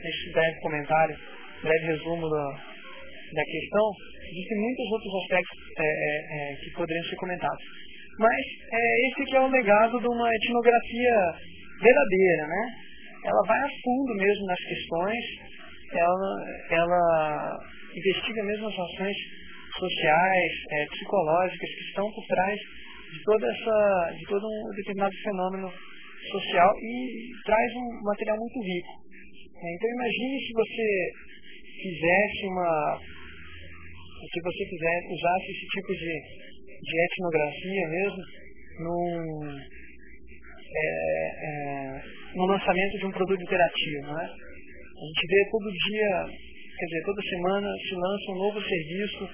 nesse 0.04 0.32
breve 0.32 0.60
comentário, 0.60 1.16
breve 1.62 1.86
resumo 1.86 2.28
da, 2.28 2.44
da 3.32 3.44
questão, 3.44 3.86
existem 4.24 4.58
muitos 4.58 4.86
outros 4.92 5.14
aspectos 5.22 5.58
é, 5.78 5.82
é, 5.82 6.52
é, 6.52 6.56
que 6.56 6.70
poderiam 6.72 7.04
ser 7.04 7.16
comentados. 7.16 7.64
Mas 8.18 8.44
é, 8.72 9.06
esse 9.08 9.24
que 9.30 9.36
é 9.36 9.40
o 9.40 9.48
legado 9.48 9.98
de 10.00 10.08
uma 10.08 10.34
etnografia 10.34 11.16
verdadeira, 11.80 12.46
né? 12.48 12.87
Ela 13.28 13.42
vai 13.46 13.60
a 13.60 13.68
fundo 13.84 14.14
mesmo 14.14 14.44
nas 14.46 14.58
questões, 14.58 15.24
ela, 15.92 16.30
ela 16.70 17.58
investiga 17.94 18.42
mesmo 18.42 18.68
as 18.68 18.78
ações 18.78 19.16
sociais, 19.78 20.52
é, 20.72 20.86
psicológicas 20.86 21.68
que 21.68 21.84
estão 21.88 22.10
por 22.10 22.24
trás 22.26 22.58
de 23.12 23.22
toda 23.24 23.46
essa, 23.46 24.16
de 24.16 24.24
todo 24.24 24.44
um 24.44 24.74
determinado 24.76 25.14
fenômeno 25.22 25.68
social 26.32 26.72
e 26.80 27.30
traz 27.44 27.72
um 27.76 28.02
material 28.02 28.36
muito 28.36 28.60
rico. 28.60 28.92
Então 29.58 29.90
imagine 29.90 30.40
se 30.40 30.52
você 30.52 31.12
fizesse 31.82 32.46
uma 32.46 33.00
se 34.18 34.40
você 34.42 34.64
quiser 34.64 34.98
usasse 35.10 35.46
esse 35.46 35.66
tipo 35.66 35.92
de, 35.94 36.12
de 36.82 37.04
etnografia 37.04 37.88
mesmo 37.88 38.22
num, 38.80 39.58
é, 40.74 41.28
é, 41.46 42.02
no 42.34 42.44
lançamento 42.46 42.98
de 42.98 43.06
um 43.06 43.12
produto 43.12 43.42
interativo. 43.42 44.06
Né? 44.12 44.24
A 44.24 45.04
gente 45.06 45.26
vê 45.28 45.50
todo 45.50 45.70
dia, 45.70 46.10
quer 46.78 46.86
dizer, 46.86 47.02
toda 47.04 47.22
semana 47.22 47.68
se 47.88 47.94
lança 47.94 48.32
um 48.32 48.38
novo 48.38 48.60
serviço 48.60 49.28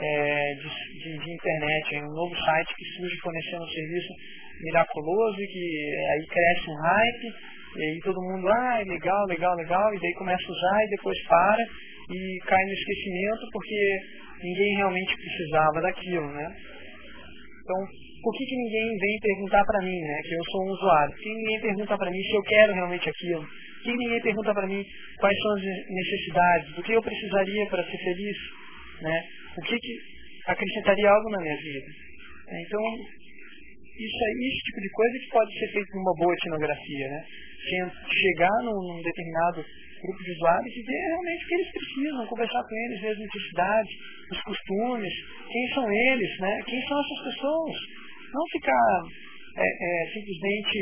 é, 0.00 0.54
de, 0.54 0.98
de, 0.98 1.18
de, 1.24 1.30
internet, 1.34 1.96
um 1.96 2.14
novo 2.14 2.34
site 2.34 2.74
que 2.74 2.84
surge 2.96 3.16
fornecendo 3.22 3.64
um 3.64 3.68
serviço 3.68 4.12
miraculoso 4.62 5.40
e 5.40 5.46
que 5.46 5.94
aí 6.12 6.26
cresce 6.26 6.70
um 6.70 6.80
hype, 6.80 7.26
e 7.76 7.82
aí 7.84 8.00
todo 8.02 8.22
mundo, 8.22 8.48
ah, 8.48 8.82
legal, 8.86 9.26
legal, 9.26 9.54
legal, 9.56 9.94
e 9.94 10.00
daí 10.00 10.12
começa 10.14 10.42
a 10.42 10.50
usar 10.50 10.84
e 10.84 10.90
depois 10.90 11.22
para 11.28 11.64
e 12.10 12.38
cai 12.44 12.64
no 12.64 12.72
esquecimento 12.72 13.46
porque 13.52 14.00
ninguém 14.42 14.76
realmente 14.76 15.16
precisava 15.16 15.80
daquilo, 15.80 16.32
né? 16.32 16.56
Então, 17.70 17.86
por 18.22 18.34
que, 18.34 18.44
que 18.44 18.56
ninguém 18.56 18.98
vem 18.98 19.18
perguntar 19.22 19.64
para 19.64 19.86
mim, 19.86 20.00
né, 20.00 20.20
que 20.24 20.34
eu 20.34 20.44
sou 20.50 20.66
um 20.66 20.70
usuário? 20.72 21.14
Por 21.14 21.22
que 21.22 21.34
ninguém 21.34 21.60
pergunta 21.60 21.96
para 21.96 22.10
mim 22.10 22.20
se 22.20 22.36
eu 22.36 22.42
quero 22.42 22.74
realmente 22.74 23.08
aquilo? 23.08 23.42
Por 23.46 23.82
que 23.84 23.96
ninguém 23.96 24.20
pergunta 24.20 24.52
para 24.52 24.66
mim 24.66 24.84
quais 25.20 25.38
são 25.38 25.52
as 25.54 25.62
necessidades? 25.88 26.74
Do 26.74 26.82
que 26.82 26.92
eu 26.92 27.00
precisaria 27.00 27.66
para 27.66 27.84
ser 27.84 27.96
feliz? 27.96 28.36
Né? 29.02 29.22
O 29.56 29.62
que, 29.62 29.78
que 29.78 29.98
acrescentaria 30.48 31.10
algo 31.10 31.30
na 31.30 31.40
minha 31.42 31.56
vida? 31.56 31.86
Então, 32.50 32.82
isso 34.00 34.20
é 34.24 34.30
esse 34.48 34.60
tipo 34.64 34.80
de 34.80 34.90
coisa 34.90 35.18
que 35.18 35.30
pode 35.30 35.58
ser 35.58 35.68
feito 35.72 35.90
numa 35.96 36.14
boa 36.16 36.34
etnografia, 36.34 37.08
né? 37.08 37.20
Chegar 38.08 38.56
num 38.64 39.02
determinado 39.02 39.64
grupo 40.00 40.20
de 40.24 40.32
usuários 40.32 40.72
e 40.74 40.82
ver 40.82 41.00
realmente 41.12 41.44
o 41.44 41.48
que 41.48 41.54
eles 41.54 41.72
precisam, 41.72 42.26
conversar 42.26 42.62
com 42.64 42.74
eles, 42.74 43.00
ver 43.00 43.12
as 43.12 43.18
necessidades, 43.18 43.92
os 44.32 44.40
costumes, 44.42 45.14
quem 45.52 45.64
são 45.74 45.84
eles, 45.92 46.30
né? 46.40 46.62
quem 46.64 46.80
são 46.88 46.96
essas 47.00 47.34
pessoas. 47.34 47.76
Não 48.32 48.44
ficar 48.52 49.02
é, 49.56 49.68
é, 49.68 50.10
simplesmente 50.12 50.78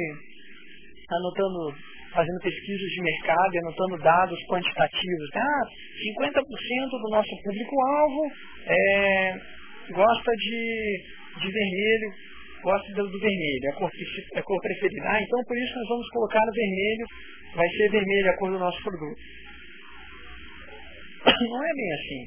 anotando, 1.11 1.75
fazendo 2.13 2.41
pesquisas 2.43 2.89
de 2.95 3.03
mercado 3.03 3.55
e 3.55 3.59
anotando 3.59 3.99
dados 3.99 4.39
quantitativos. 4.47 5.29
Ah, 5.35 5.65
50% 6.23 6.43
do 6.45 7.11
nosso 7.11 7.31
público-alvo 7.43 8.23
é, 8.67 9.33
gosta 9.93 10.33
de, 10.37 11.05
de 11.41 11.51
vermelho, 11.51 12.28
gosta 12.63 12.93
do, 12.93 13.09
do 13.09 13.19
vermelho, 13.19 13.65
é 13.65 13.69
a 13.71 13.75
cor, 13.75 13.91
é 14.35 14.39
a 14.39 14.43
cor 14.43 14.61
preferida. 14.61 15.09
Ah, 15.09 15.23
então 15.23 15.45
por 15.45 15.57
isso 15.57 15.75
nós 15.75 15.89
vamos 15.89 16.09
colocar 16.11 16.41
o 16.41 16.53
vermelho 16.53 17.07
vai 17.55 17.69
ser 17.69 17.91
vermelha 17.91 18.31
a 18.31 18.37
cor 18.37 18.51
do 18.51 18.59
nosso 18.59 18.83
produto. 18.83 19.21
Não 21.51 21.65
é 21.65 21.73
bem 21.75 21.93
assim. 21.95 22.27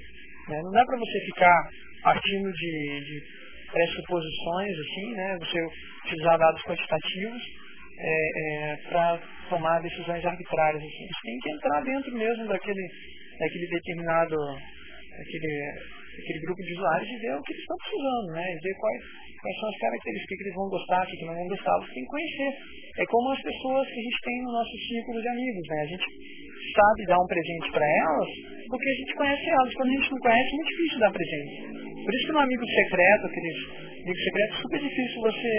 Né? 0.49 0.61
Não 0.63 0.71
dá 0.71 0.85
para 0.85 0.97
você 0.97 1.19
ficar 1.25 1.69
partindo 2.03 2.51
de, 2.51 2.99
de 3.05 3.23
pressuposições, 3.71 4.77
assim, 4.79 5.13
né? 5.13 5.37
você 5.39 5.59
utilizar 6.05 6.37
dados 6.37 6.61
quantitativos 6.63 7.41
é, 7.99 8.71
é, 8.71 8.75
para 8.89 9.21
tomar 9.49 9.81
decisões 9.81 10.25
arbitrárias. 10.25 10.83
Assim. 10.83 11.07
Você 11.07 11.21
tem 11.23 11.37
que 11.39 11.51
entrar 11.51 11.81
dentro 11.83 12.11
mesmo 12.13 12.47
daquele, 12.47 12.87
daquele 13.39 13.67
determinado 13.67 14.35
daquele, 15.17 15.73
daquele 16.15 16.39
grupo 16.45 16.61
de 16.61 16.73
usuários 16.73 17.09
e 17.09 17.17
ver 17.21 17.35
o 17.35 17.43
que 17.43 17.51
eles 17.53 17.61
estão 17.61 17.77
precisando, 17.77 18.29
né? 18.35 18.45
E 18.51 18.57
ver 18.59 18.75
quais, 18.79 19.01
quais 19.41 19.57
são 19.59 19.69
as 19.69 19.77
características 19.77 20.37
que 20.37 20.43
eles 20.43 20.55
vão 20.55 20.67
gostar, 20.69 21.01
que 21.05 21.25
não 21.25 21.35
vão 21.35 21.47
gostar. 21.47 21.75
Você 21.79 21.93
tem 21.93 22.03
que 22.03 22.13
conhecer. 22.15 22.51
É 22.97 23.05
como 23.05 23.25
as 23.31 23.41
pessoas 23.41 23.85
que 23.87 23.99
a 23.99 24.05
gente 24.05 24.19
tem 24.21 24.37
no 24.43 24.51
nosso 24.51 24.75
círculo 24.87 25.17
de 25.21 25.29
amigos, 25.29 25.65
né? 25.67 25.77
A 25.81 25.89
gente 25.91 26.07
sabe 26.75 26.99
dar 27.07 27.19
um 27.19 27.27
presente 27.27 27.67
para 27.71 27.85
elas 27.85 28.29
porque 28.71 28.87
a 28.87 28.95
gente 29.03 29.13
conhece 29.15 29.45
elas. 29.49 29.73
Quando 29.75 29.89
a 29.89 29.95
gente 29.99 30.11
não 30.11 30.19
conhece, 30.19 30.47
é 30.47 30.55
muito 30.55 30.71
difícil 30.71 30.99
dar 30.99 31.11
presente. 31.11 31.55
Por 32.01 32.13
isso 32.15 32.25
que 32.25 32.31
no 32.31 32.39
amigo 32.39 32.65
secreto, 32.65 33.23
aqueles 33.27 33.57
amigos 34.01 34.23
secretos, 34.23 34.55
é 34.55 34.61
super 34.61 34.79
difícil 34.79 35.21
você 35.21 35.53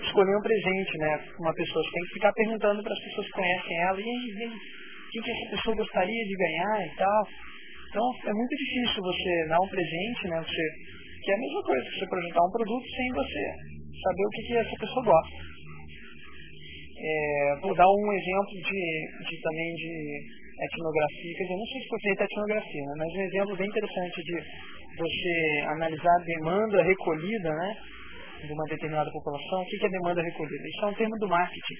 escolher 0.00 0.36
um 0.36 0.42
presente, 0.42 0.98
né? 0.98 1.12
Uma 1.38 1.54
pessoa, 1.54 1.84
você 1.84 1.90
tem 1.92 2.02
que 2.02 2.14
ficar 2.14 2.32
perguntando 2.32 2.82
para 2.82 2.92
as 2.92 3.04
pessoas 3.04 3.26
que 3.26 3.32
conhecem 3.32 3.78
ela, 3.82 4.00
e 4.00 4.04
aí, 4.04 4.48
o 4.48 5.22
que 5.22 5.30
essa 5.30 5.50
pessoa 5.50 5.76
gostaria 5.76 6.24
de 6.24 6.36
ganhar 6.36 6.86
e 6.86 6.96
tal. 6.96 7.28
Então 7.90 8.06
é 8.06 8.32
muito 8.32 8.54
difícil 8.54 9.02
você 9.02 9.48
dar 9.50 9.58
um 9.58 9.68
presente, 9.68 10.22
né? 10.30 10.38
Você, 10.38 10.62
que 11.26 11.30
é 11.30 11.34
a 11.34 11.42
mesma 11.42 11.62
coisa 11.62 11.84
que 11.90 11.98
você 11.98 12.06
projetar 12.06 12.44
um 12.46 12.54
produto 12.54 12.86
sem 12.86 13.08
você 13.10 13.44
saber 13.98 14.24
o 14.24 14.30
que, 14.30 14.42
que 14.46 14.56
essa 14.56 14.76
pessoa 14.78 15.04
gosta. 15.04 15.36
É, 17.02 17.56
vou 17.62 17.74
dar 17.74 17.88
um 17.88 18.12
exemplo 18.12 18.54
de, 18.62 18.82
de 19.26 19.40
também 19.42 19.74
de 19.74 19.94
etnografia, 20.60 21.34
quer 21.34 21.42
dizer, 21.42 21.56
não 21.56 21.66
sei 21.66 21.80
se 21.80 21.88
foi 21.88 22.00
feita 22.00 22.24
etnografia, 22.24 22.84
né, 22.84 22.94
mas 22.98 23.08
um 23.08 23.22
exemplo 23.22 23.56
bem 23.56 23.66
interessante 23.66 24.22
de 24.22 24.36
você 24.96 25.64
analisar 25.66 26.14
a 26.14 26.24
demanda 26.24 26.82
recolhida, 26.82 27.48
né, 27.48 27.76
de 28.44 28.52
uma 28.52 28.64
determinada 28.68 29.10
população. 29.10 29.62
O 29.62 29.66
que 29.66 29.86
é 29.86 29.88
demanda 29.88 30.22
recolhida? 30.22 30.68
Isso 30.68 30.84
é 30.84 30.88
um 30.88 30.94
termo 30.94 31.16
do 31.18 31.28
marketing. 31.28 31.78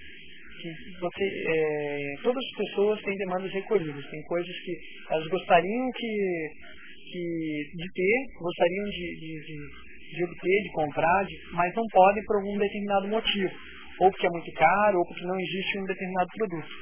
Que 0.60 0.68
você, 1.00 1.24
é, 1.24 2.22
todas 2.22 2.44
as 2.44 2.56
pessoas 2.56 3.02
têm 3.02 3.16
demandas 3.16 3.50
recolhidas, 3.52 4.10
tem 4.10 4.22
coisas 4.24 4.54
que 4.60 4.76
elas 5.10 5.26
gostariam 5.28 5.90
que, 5.96 6.48
que 7.12 7.24
de 7.76 7.88
ter, 7.94 8.16
gostariam 8.38 8.84
de, 8.84 9.06
de, 9.16 9.32
de, 9.40 10.16
de 10.16 10.24
obter, 10.24 10.62
de 10.62 10.72
comprar, 10.72 11.24
de, 11.24 11.34
mas 11.52 11.74
não 11.74 11.84
podem 11.90 12.24
por 12.24 12.36
algum 12.36 12.58
determinado 12.58 13.08
motivo. 13.08 13.52
Ou 14.00 14.10
porque 14.10 14.26
é 14.26 14.30
muito 14.30 14.52
caro, 14.52 14.98
ou 14.98 15.06
porque 15.06 15.24
não 15.24 15.40
existe 15.40 15.78
um 15.78 15.84
determinado 15.84 16.28
produto. 16.36 16.72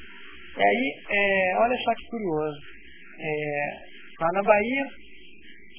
E 0.57 0.63
aí, 0.63 0.87
é, 1.11 1.57
olha 1.59 1.77
só 1.79 1.95
que 1.95 2.07
curioso. 2.11 2.59
É, 3.21 3.71
lá 4.21 4.29
na 4.35 4.43
Bahia, 4.43 4.85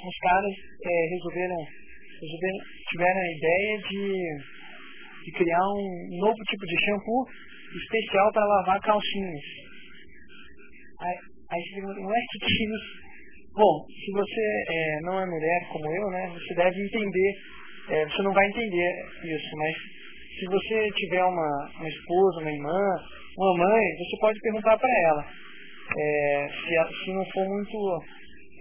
os 0.08 0.18
caras 0.20 0.56
é, 0.86 1.10
resolveram, 1.16 1.58
resolveram, 2.22 2.60
tiveram 2.92 3.20
a 3.20 3.32
ideia 3.36 3.78
de, 3.90 4.04
de 5.26 5.32
criar 5.32 5.68
um 5.76 6.18
novo 6.20 6.40
tipo 6.50 6.66
de 6.66 6.86
shampoo 6.86 7.26
especial 7.78 8.32
para 8.34 8.46
lavar 8.46 8.80
calcinhas. 8.82 9.46
Aí, 11.02 11.16
aí 11.52 11.62
você 11.62 11.76
pergunta, 11.76 12.00
não 12.02 12.12
é 12.12 12.20
que 12.20 12.46
isso? 12.46 13.10
Bom, 13.54 13.86
se 13.88 14.12
você 14.12 14.64
é, 14.70 15.02
não 15.02 15.20
é 15.20 15.26
mulher 15.26 15.68
como 15.72 15.86
eu, 15.86 16.10
né, 16.12 16.30
você 16.34 16.54
deve 16.56 16.82
entender, 16.82 17.32
é, 17.90 18.06
você 18.06 18.22
não 18.22 18.32
vai 18.32 18.46
entender 18.48 18.92
isso, 19.24 19.58
mas 19.58 19.76
se 20.40 20.46
você 20.46 20.88
tiver 20.96 21.24
uma, 21.24 21.72
uma 21.76 21.90
esposa, 21.90 22.42
uma 22.42 22.52
irmã, 22.52 22.80
uma 23.38 23.58
mãe, 23.58 23.84
você 23.98 24.18
pode 24.22 24.40
perguntar 24.40 24.78
para 24.78 24.90
ela. 25.08 25.26
É, 25.98 26.48
se, 26.50 27.04
se 27.04 27.14
não 27.14 27.26
for 27.26 27.46
muito, 27.48 27.78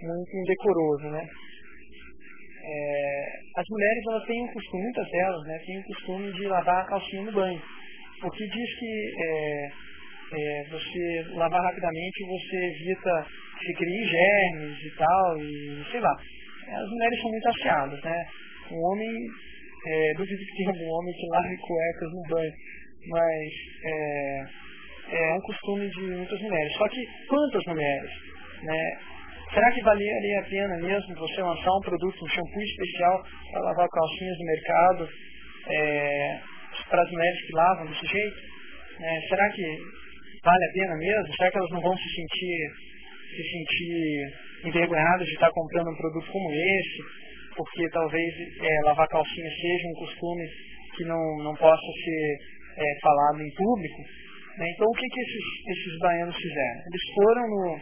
muito 0.01 0.37
indecoroso, 0.37 1.09
né? 1.11 1.27
É, 2.61 3.29
as 3.55 3.65
mulheres 3.69 4.03
elas 4.09 4.25
têm 4.25 4.43
um 4.43 4.53
costume, 4.53 4.83
muitas 4.83 5.09
delas, 5.09 5.43
né, 5.47 5.59
têm 5.65 5.79
o 5.79 5.83
costume 5.83 6.33
de 6.33 6.47
lavar 6.47 6.83
a 6.83 6.87
calcinha 6.87 7.23
no 7.23 7.31
banho. 7.31 7.61
Porque 8.21 8.47
diz 8.47 8.79
que 8.79 9.13
é, 9.17 9.69
é, 10.31 10.63
você 10.69 11.23
lavar 11.33 11.61
rapidamente 11.63 12.25
você 12.27 12.57
evita 12.57 13.25
que 13.59 13.73
crie 13.73 14.05
germes 14.05 14.77
e 14.83 14.95
tal, 14.95 15.37
e 15.37 15.85
sei 15.91 15.99
lá. 15.99 16.15
As 16.69 16.89
mulheres 16.89 17.21
são 17.21 17.31
muito 17.31 17.49
afiadas, 17.49 18.03
né? 18.03 18.25
Um 18.71 18.77
homem, 18.77 19.09
é, 19.87 20.13
duvido 20.15 20.37
que 20.37 20.57
tenha 20.57 20.69
algum 20.69 20.89
homem 20.89 21.13
que 21.13 21.27
lave 21.27 21.57
cuecas 21.57 22.11
no 22.13 22.21
banho, 22.29 22.53
mas 23.09 23.49
é, 23.85 24.45
é 25.11 25.33
um 25.33 25.41
costume 25.41 25.89
de 25.89 26.01
muitas 26.01 26.39
mulheres. 26.41 26.73
Só 26.77 26.87
que 26.89 27.03
quantas 27.27 27.65
mulheres? 27.65 28.11
Né? 28.63 28.99
Será 29.51 29.71
que 29.71 29.81
valeria 29.81 30.39
a 30.39 30.43
pena 30.43 30.77
mesmo 30.77 31.15
você 31.15 31.41
lançar 31.41 31.71
um 31.71 31.81
produto, 31.81 32.23
um 32.23 32.29
shampoo 32.29 32.61
especial 32.61 33.23
para 33.51 33.61
lavar 33.61 33.87
calcinhas 33.89 34.37
no 34.37 34.45
mercado 34.45 35.09
é, 35.69 36.39
para 36.89 37.03
as 37.03 37.11
mulheres 37.11 37.45
que 37.45 37.53
lavam 37.53 37.85
desse 37.85 38.05
jeito? 38.05 38.37
É, 38.99 39.21
será 39.29 39.49
que 39.51 39.63
vale 40.43 40.65
a 40.65 40.73
pena 40.73 40.95
mesmo? 40.97 41.35
Será 41.35 41.51
que 41.51 41.57
elas 41.57 41.71
não 41.71 41.81
vão 41.81 41.95
se 41.95 42.09
sentir, 42.09 42.57
se 43.35 43.43
sentir 43.43 44.67
envergonhadas 44.67 45.25
de 45.25 45.33
estar 45.33 45.51
comprando 45.51 45.91
um 45.91 45.97
produto 45.97 46.31
como 46.31 46.51
esse? 46.51 46.99
Porque 47.55 47.89
talvez 47.91 48.33
é, 48.61 48.85
lavar 48.85 49.07
calcinha 49.07 49.49
seja 49.49 49.87
um 49.87 49.99
costume 49.99 50.43
que 50.97 51.03
não, 51.05 51.37
não 51.43 51.55
possa 51.55 51.91
ser 52.03 52.37
é, 52.77 52.99
falado 53.01 53.41
em 53.41 53.53
público. 53.55 54.01
Né? 54.57 54.65
Então 54.75 54.87
o 54.87 54.95
que, 54.95 55.07
que 55.07 55.21
esses, 55.21 55.45
esses 55.67 55.99
baianos 55.99 56.35
fizeram? 56.35 56.81
Eles 56.87 57.03
foram 57.15 57.43
no, 57.47 57.79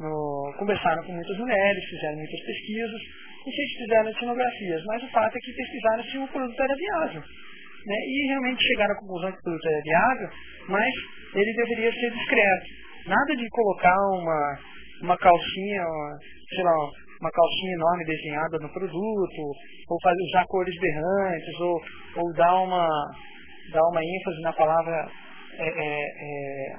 no, 0.00 0.54
conversaram 0.58 1.04
com 1.04 1.12
muitas 1.12 1.38
mulheres, 1.38 1.84
fizeram 1.90 2.16
muitas 2.16 2.40
pesquisas, 2.40 3.00
sei 3.44 3.66
se 3.66 3.78
fizeram 3.78 4.08
etnografias, 4.08 4.82
mas 4.86 5.02
o 5.02 5.08
fato 5.08 5.36
é 5.36 5.40
que 5.40 5.52
pesquisaram 5.52 6.04
se 6.04 6.18
o 6.18 6.28
produto 6.28 6.62
era 6.62 6.74
viável. 6.76 7.22
Né? 7.86 7.96
E 8.06 8.26
realmente 8.28 8.62
chegaram 8.62 8.94
à 8.94 8.98
conclusão 8.98 9.32
que 9.32 9.38
o 9.38 9.42
produto 9.42 9.66
era 9.66 9.82
viável, 9.82 10.28
mas 10.68 10.94
ele 11.34 11.52
deveria 11.54 11.92
ser 11.92 12.10
discreto. 12.10 12.66
Nada 13.06 13.36
de 13.36 13.48
colocar 13.50 13.98
uma, 14.12 14.58
uma 15.02 15.18
calcinha, 15.18 15.84
sei 16.48 16.64
lá, 16.64 16.74
uma 17.20 17.30
calcinha 17.30 17.74
enorme 17.74 18.04
desenhada 18.04 18.58
no 18.58 18.72
produto, 18.72 19.40
ou 19.88 19.98
fazer, 20.02 20.22
usar 20.22 20.44
cores 20.46 20.74
berrantes, 20.80 21.60
ou, 21.60 21.80
ou 22.16 22.32
dar, 22.34 22.54
uma, 22.60 22.88
dar 23.72 23.82
uma 23.90 24.00
ênfase 24.02 24.40
na 24.42 24.52
palavra, 24.52 25.08
é, 25.58 25.68
é, 25.68 26.04
é, 26.20 26.76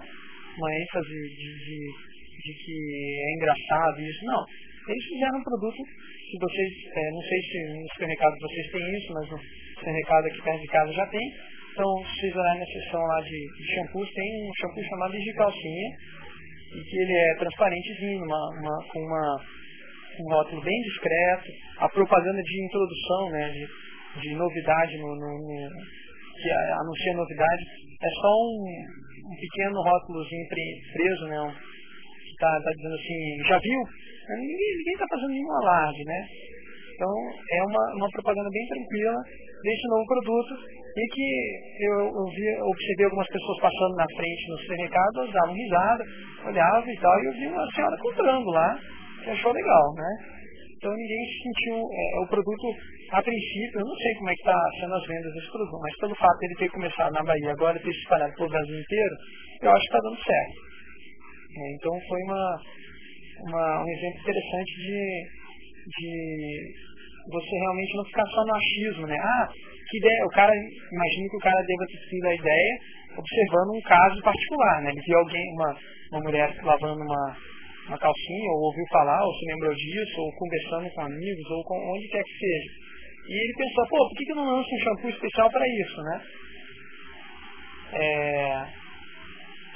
uma 0.57 0.73
ênfase 0.73 1.09
de, 1.09 1.65
de 1.65 2.15
de 2.45 2.53
que 2.53 2.77
é 3.25 3.33
engraçado 3.35 4.01
isso. 4.01 4.25
Não. 4.25 4.45
Eles 4.87 5.05
fizeram 5.05 5.39
um 5.39 5.43
produto, 5.43 5.81
se 5.81 6.37
vocês, 6.37 6.69
é, 6.93 7.11
não 7.11 7.21
sei 7.21 7.39
se 7.41 7.57
no 7.73 7.87
supermercado 7.89 8.33
vocês 8.39 8.71
têm 8.71 8.85
isso, 8.97 9.13
mas 9.13 9.29
no 9.31 9.39
supermercado 9.79 10.25
aqui 10.25 10.41
perto 10.41 10.61
de 10.61 10.67
casa 10.67 10.93
já 10.93 11.05
tem. 11.07 11.27
Então, 11.73 11.89
se 12.05 12.21
vocês 12.21 12.35
olharem 12.35 12.59
na 12.59 12.65
seção 12.65 13.01
lá 13.01 13.19
de, 13.21 13.35
de 13.35 13.65
shampoos, 13.75 14.09
tem 14.13 14.29
um 14.47 14.53
shampoo 14.61 14.83
chamado 14.83 15.11
de 15.11 15.33
calcinha, 15.33 15.89
e 16.71 16.83
que 16.83 16.97
ele 17.01 17.13
é 17.13 17.35
transparentezinho, 17.35 18.23
uma, 18.23 18.41
uma, 18.61 18.77
com 18.93 18.99
uma, 18.99 19.41
um 20.21 20.33
rótulo 20.35 20.61
bem 20.61 20.81
discreto. 20.81 21.51
A 21.79 21.89
propaganda 21.89 22.41
de 22.41 22.65
introdução, 22.65 23.29
né, 23.31 23.49
de, 23.49 24.21
de 24.21 24.35
novidade, 24.35 24.97
no, 24.97 25.15
no, 25.15 25.29
no, 25.33 25.69
que 26.35 26.49
anuncia 26.51 27.13
novidade, 27.15 27.63
é 28.01 28.09
só 28.21 28.31
um, 28.37 29.33
um 29.33 29.35
pequeno 29.35 29.81
rótulozinho 29.81 30.47
preso, 30.47 31.25
né, 31.27 31.41
um, 31.41 31.49
está 31.49 32.61
tá 32.61 32.71
dizendo 32.71 32.95
assim, 32.95 33.47
já 33.47 33.59
viu? 33.59 33.81
Ninguém 34.33 34.93
está 34.93 35.05
fazendo 35.07 35.29
nenhum 35.29 35.51
alarde, 35.51 36.03
né? 36.05 36.27
Então 36.95 37.11
é 37.11 37.63
uma, 37.63 37.83
uma 37.95 38.09
propaganda 38.09 38.49
bem 38.49 38.65
tranquila 38.67 39.19
desse 39.61 39.87
novo 39.89 40.05
produto 40.05 40.53
e 40.95 41.07
que 41.11 41.27
eu, 41.91 41.99
eu 42.07 42.25
vi, 42.31 42.47
observei 42.61 43.05
algumas 43.05 43.27
pessoas 43.27 43.59
passando 43.59 43.95
na 43.95 44.07
frente 44.15 44.49
no 44.49 44.57
supermercado, 44.59 45.19
elas 45.19 45.33
davam 45.33 45.53
risada, 45.53 46.03
olhavam 46.47 46.89
e 46.89 46.99
tal, 46.99 47.19
e 47.19 47.25
eu 47.25 47.33
vi 47.33 47.47
uma 47.47 47.67
senhora 47.75 47.97
comprando 47.99 48.47
lá, 48.47 48.79
que 49.23 49.29
achou 49.29 49.51
legal, 49.51 49.93
né? 49.95 50.09
Então 50.77 50.91
ninguém 50.95 51.25
se 51.25 51.37
sentiu, 51.43 51.75
é, 51.75 52.19
o 52.23 52.27
produto, 52.27 52.65
a 53.11 53.21
princípio, 53.21 53.79
eu 53.79 53.85
não 53.85 53.95
sei 53.95 54.15
como 54.15 54.29
é 54.29 54.33
que 54.35 54.41
está 54.41 54.59
sendo 54.79 54.95
as 54.95 55.05
vendas 55.05 55.33
desse 55.33 55.51
produto, 55.51 55.79
mas 55.81 55.97
pelo 55.97 56.15
fato 56.15 56.39
de 56.39 56.45
ele 56.45 56.55
ter 56.55 56.69
começado 56.69 57.11
na 57.11 57.23
Bahia 57.23 57.51
agora 57.51 57.79
ter 57.79 57.91
se 57.91 57.99
espalhado 57.99 58.33
pelo 58.35 58.49
Brasil 58.49 58.79
inteiro, 58.79 59.15
eu 59.63 59.71
acho 59.71 59.81
que 59.81 59.87
está 59.87 59.99
dando 59.99 60.23
certo. 60.23 60.55
É, 61.57 61.75
então 61.75 61.91
foi 62.07 62.21
uma, 62.23 62.61
uma, 63.41 63.83
um 63.83 63.89
exemplo 63.89 64.19
interessante 64.21 64.71
de, 64.75 65.01
de 65.87 66.11
você 67.31 67.55
realmente 67.57 67.95
não 67.95 68.05
ficar 68.05 68.25
só 68.27 68.45
no 68.45 68.55
achismo, 68.55 69.07
né? 69.07 69.17
Ah, 69.19 69.49
que 69.89 69.97
ideia, 69.97 70.25
o 70.25 70.29
cara, 70.29 70.53
imagina 70.53 71.29
que 71.29 71.37
o 71.37 71.45
cara 71.45 71.65
deva 71.65 71.85
ter 71.87 72.09
tido 72.09 72.25
a 72.25 72.35
ideia 72.35 72.73
observando 73.17 73.75
um 73.75 73.81
caso 73.81 74.21
particular, 74.21 74.81
né? 74.83 74.91
Ele 74.91 75.01
viu 75.01 75.17
alguém, 75.17 75.45
uma, 75.53 75.77
uma 76.11 76.21
mulher 76.21 76.55
lavando 76.63 77.01
uma, 77.01 77.37
uma 77.87 77.97
calcinha, 77.97 78.49
ou 78.51 78.67
ouviu 78.67 78.85
falar, 78.91 79.23
ou 79.23 79.33
se 79.33 79.45
lembrou 79.51 79.73
disso, 79.73 80.21
ou 80.21 80.31
conversando 80.33 80.89
com 80.93 81.01
amigos, 81.01 81.51
ou 81.51 81.63
com 81.63 81.77
onde 81.95 82.07
quer 82.09 82.23
que 82.23 82.37
seja. 82.37 82.71
E 83.27 83.33
ele 83.33 83.53
pensou, 83.57 83.87
pô, 83.87 83.97
por 84.09 84.17
que, 84.17 84.25
que 84.25 84.31
eu 84.31 84.35
não 84.35 84.45
lanço 84.45 84.69
um 84.69 84.79
shampoo 84.79 85.09
especial 85.09 85.49
para 85.49 85.65
isso, 85.67 86.01
né? 86.03 86.21
É, 87.93 88.65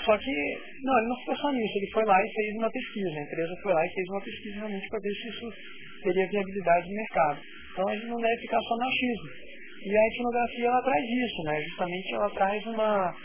só 0.10 0.18
que, 0.18 0.34
não, 0.82 0.98
ele 0.98 1.08
não 1.08 1.16
ficou 1.18 1.38
só 1.38 1.52
nisso, 1.52 1.78
ele 1.78 1.92
foi 1.94 2.04
lá 2.04 2.18
e 2.18 2.34
fez 2.34 2.56
uma 2.58 2.72
pesquisa, 2.72 3.14
a 3.14 3.22
empresa 3.22 3.54
foi 3.62 3.74
lá 3.74 3.86
e 3.86 3.94
fez 3.94 4.10
uma 4.10 4.22
pesquisa 4.22 4.56
realmente 4.56 4.90
para 4.90 5.00
ver 5.06 5.14
se 5.14 5.30
isso 5.30 5.54
teria 6.02 6.28
viabilidade 6.30 6.90
no 6.90 6.96
mercado. 6.96 7.40
Então 7.72 7.88
a 7.88 7.94
gente 7.94 8.08
não 8.08 8.18
deve 8.18 8.42
ficar 8.42 8.60
só 8.60 8.76
no 8.76 8.88
achismo. 8.90 9.30
E 9.86 9.96
a 9.96 10.08
etnografia 10.08 10.66
ela 10.66 10.82
traz 10.82 11.06
isso, 11.06 11.44
né? 11.44 11.62
Justamente 11.62 12.16
ela 12.16 12.30
traz 12.32 12.66
uma, 12.66 13.16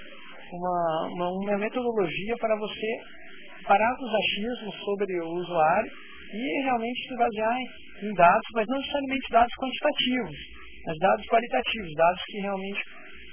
uma, 0.53 1.09
uma, 1.09 1.29
uma 1.31 1.57
metodologia 1.57 2.37
para 2.37 2.55
você 2.55 3.01
parar 3.64 3.94
os 3.99 4.14
achismos 4.14 4.77
sobre 4.85 5.20
o 5.20 5.29
usuário 5.40 5.90
e 6.35 6.62
realmente 6.64 7.09
se 7.09 7.16
basear 7.16 7.57
em, 7.57 8.09
em 8.09 8.12
dados, 8.12 8.49
mas 8.53 8.66
não 8.68 8.77
necessariamente 8.77 9.33
dados 9.33 9.55
quantitativos, 9.57 10.37
mas 10.85 10.99
dados 10.99 11.27
qualitativos, 11.29 11.94
dados 11.97 12.23
que 12.27 12.40
realmente 12.40 12.83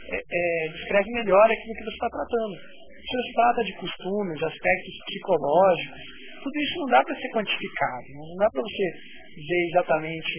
é, 0.08 0.16
é, 0.16 0.72
descrevem 0.72 1.14
melhor 1.16 1.52
aquilo 1.52 1.76
que 1.76 1.84
você 1.84 2.00
está 2.00 2.08
tratando. 2.08 2.81
Trata 3.34 3.64
de 3.64 3.74
costumes, 3.78 4.44
aspectos 4.44 4.94
psicológicos, 5.06 6.02
tudo 6.44 6.60
isso 6.60 6.80
não 6.80 6.88
dá 6.88 7.04
para 7.04 7.16
ser 7.16 7.30
quantificado, 7.30 8.08
não 8.14 8.36
dá 8.38 8.50
para 8.50 8.62
você 8.62 8.86
dizer 9.36 9.68
exatamente, 9.70 10.34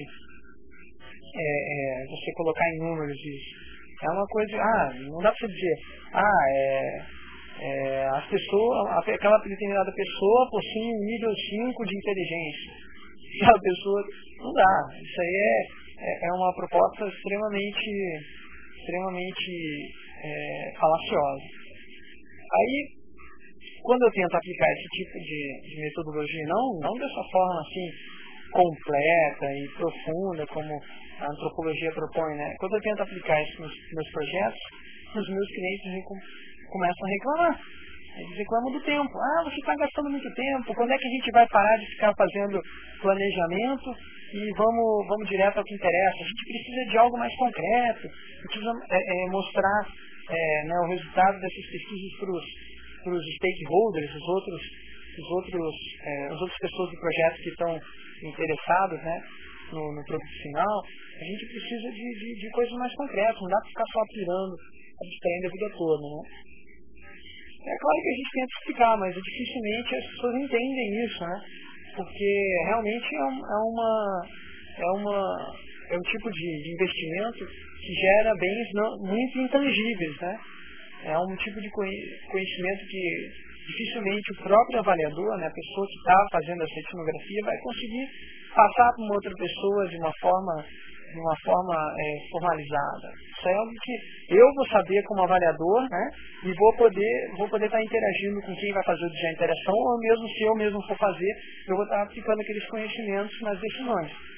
é, 1.35 2.03
é, 2.03 2.07
você 2.07 2.33
colocar 2.35 2.69
em 2.75 2.79
números 2.79 3.17
isso. 3.17 3.73
É 4.03 4.11
uma 4.11 4.27
coisa, 4.27 4.57
ah, 4.57 4.93
não 4.95 5.19
dá 5.19 5.31
para 5.31 5.47
você 5.47 5.53
dizer, 5.53 5.77
ah, 6.13 6.45
é, 6.51 7.03
é, 7.61 8.09
as 8.09 8.27
pessoas, 8.27 9.09
aquela 9.09 9.39
determinada 9.39 9.93
pessoa 9.93 10.51
possui 10.51 10.91
um 10.91 11.05
nível 11.05 11.31
5 11.31 11.85
de 11.87 11.97
inteligência. 11.97 12.73
Aquela 13.43 13.61
pessoa, 13.61 14.03
não 14.39 14.53
dá. 14.53 14.99
Isso 15.01 15.21
aí 15.21 15.35
é, 15.37 16.05
é, 16.05 16.29
é 16.29 16.33
uma 16.33 16.53
proposta 16.55 17.07
extremamente, 17.07 17.91
extremamente 18.77 19.93
é, 20.25 20.73
falaciosa. 20.79 21.62
Aí, 22.53 22.77
quando 23.83 24.03
eu 24.03 24.13
tento 24.13 24.37
aplicar 24.37 24.69
esse 24.73 24.89
tipo 24.89 25.19
de, 25.19 25.41
de 25.63 25.81
metodologia, 25.81 26.45
não, 26.49 26.79
não 26.81 26.95
dessa 26.95 27.23
forma 27.33 27.61
assim, 27.61 27.89
completa 28.53 29.47
e 29.53 29.69
profunda 29.77 30.47
como 30.47 30.73
a 31.21 31.27
antropologia 31.27 31.93
propõe, 31.93 32.37
né? 32.37 32.55
Quando 32.59 32.77
eu 32.77 32.83
tento 32.83 33.03
aplicar 33.03 33.43
isso 33.43 33.63
nos 33.63 33.73
meus 33.95 34.11
projetos, 34.13 34.61
os 35.17 35.29
meus 35.29 35.49
clientes 35.49 36.05
começam 36.71 37.07
a 37.07 37.11
reclamar. 37.11 37.61
Eles 38.17 38.37
reclamam 38.37 38.73
do 38.73 38.81
tempo. 38.83 39.13
Ah, 39.19 39.45
você 39.45 39.57
está 39.57 39.75
gastando 39.75 40.11
muito 40.11 40.29
tempo. 40.35 40.75
Quando 40.75 40.93
é 40.93 40.99
que 40.99 41.07
a 41.07 41.11
gente 41.11 41.31
vai 41.33 41.47
parar 41.49 41.77
de 41.79 41.87
ficar 41.87 42.13
fazendo 42.15 42.61
planejamento 43.01 43.89
e 44.35 44.53
vamos, 44.57 45.09
vamos 45.09 45.29
direto 45.29 45.57
ao 45.57 45.65
que 45.65 45.75
interessa? 45.75 46.17
A 46.21 46.29
gente 46.29 46.45
precisa 46.45 46.91
de 46.91 46.99
algo 46.99 47.17
mais 47.19 47.35
concreto. 47.37 48.09
Precisa 48.43 48.73
é, 48.91 48.97
é, 48.97 49.31
mostrar 49.31 49.89
é, 50.31 50.65
né, 50.67 50.75
o 50.85 50.91
resultado 50.91 51.41
dessas 51.41 51.67
pesquisas 51.71 52.13
para 52.19 53.15
os 53.15 53.25
stakeholders, 53.37 54.15
os 54.15 54.29
outros, 54.29 54.63
os 55.19 55.31
outros, 55.31 55.75
é, 56.03 56.27
as 56.27 56.41
outras 56.41 56.59
pessoas 56.59 56.91
do 56.91 57.01
projeto 57.01 57.43
que 57.43 57.51
estão 57.51 57.73
interessados 58.23 58.99
né, 59.03 59.19
no, 59.73 59.83
no 59.95 60.03
produto 60.05 60.43
final. 60.43 60.77
A 61.19 61.25
gente 61.25 61.47
precisa 61.47 61.89
de, 61.91 62.07
de, 62.19 62.29
de 62.41 62.51
coisas 62.51 62.75
mais 62.79 62.95
concretas. 62.95 63.41
Não 63.41 63.49
dá 63.49 63.59
para 63.59 63.69
ficar 63.69 63.89
só 63.93 64.01
pirando, 64.15 64.55
abstraindo 65.03 65.47
a 65.47 65.51
vida 65.51 65.69
toda. 65.77 66.03
Né? 66.03 66.23
É 67.63 67.77
claro 67.79 67.99
que 68.03 68.11
a 68.11 68.17
gente 68.19 68.31
tenta 68.33 68.53
explicar, 68.59 68.97
mas 68.99 69.15
dificilmente 69.15 69.95
as 69.95 70.07
pessoas 70.07 70.35
entendem 70.35 71.05
isso, 71.05 71.21
né? 71.23 71.39
Porque 71.95 72.31
realmente 72.67 73.07
é, 73.07 73.19
é 73.21 73.59
uma, 73.63 74.27
é 74.79 74.91
uma 74.99 75.19
é 75.93 75.97
um 75.97 76.09
tipo 76.09 76.31
de, 76.31 76.73
investimento 76.73 77.45
que 77.45 77.93
gera 77.93 78.33
bens 78.35 78.69
não, 78.73 79.13
muito 79.13 79.39
intangíveis, 79.39 80.17
né? 80.21 80.39
É 81.05 81.19
um 81.19 81.37
tipo 81.37 81.61
de 81.61 81.69
conhecimento 81.71 82.87
que 82.89 83.29
dificilmente 83.67 84.33
o 84.33 84.43
próprio 84.43 84.79
avaliador, 84.79 85.37
né, 85.39 85.47
a 85.47 85.53
pessoa 85.53 85.87
que 85.87 85.99
está 85.99 86.27
fazendo 86.33 86.63
essa 86.63 86.81
etnografia, 86.81 87.41
vai 87.45 87.59
conseguir 87.59 88.07
passar 88.55 88.89
para 88.95 89.05
uma 89.05 89.15
outra 89.15 89.33
pessoa 89.37 89.89
de 89.89 89.97
uma 89.99 90.13
forma 90.21 90.65
de 91.13 91.21
uma 91.21 91.37
forma 91.45 91.77
é, 91.77 92.31
formalizada. 92.31 93.13
Isso 93.37 93.49
é 93.49 93.53
algo 93.53 93.73
que 93.85 94.35
eu 94.35 94.47
vou 94.55 94.67
saber 94.69 95.03
como 95.03 95.23
avaliador, 95.23 95.83
né? 95.91 96.11
E 96.43 96.55
vou 96.55 96.73
poder, 96.75 97.31
vou 97.37 97.47
poder 97.51 97.67
estar 97.67 97.83
interagindo 97.83 98.41
com 98.41 98.55
quem 98.57 98.73
vai 98.73 98.83
fazer 98.83 99.05
o 99.05 99.11
design 99.11 99.29
de 99.29 99.35
interação, 99.35 99.75
ou 99.75 99.99
mesmo 99.99 100.27
se 100.27 100.43
eu 100.43 100.55
mesmo 100.55 100.87
for 100.87 100.97
fazer, 100.97 101.33
eu 101.69 101.77
vou 101.77 101.85
estar 101.85 102.03
aplicando 102.03 102.41
aqueles 102.41 102.67
conhecimentos 102.67 103.41
nas 103.43 103.61
decisões. 103.61 104.32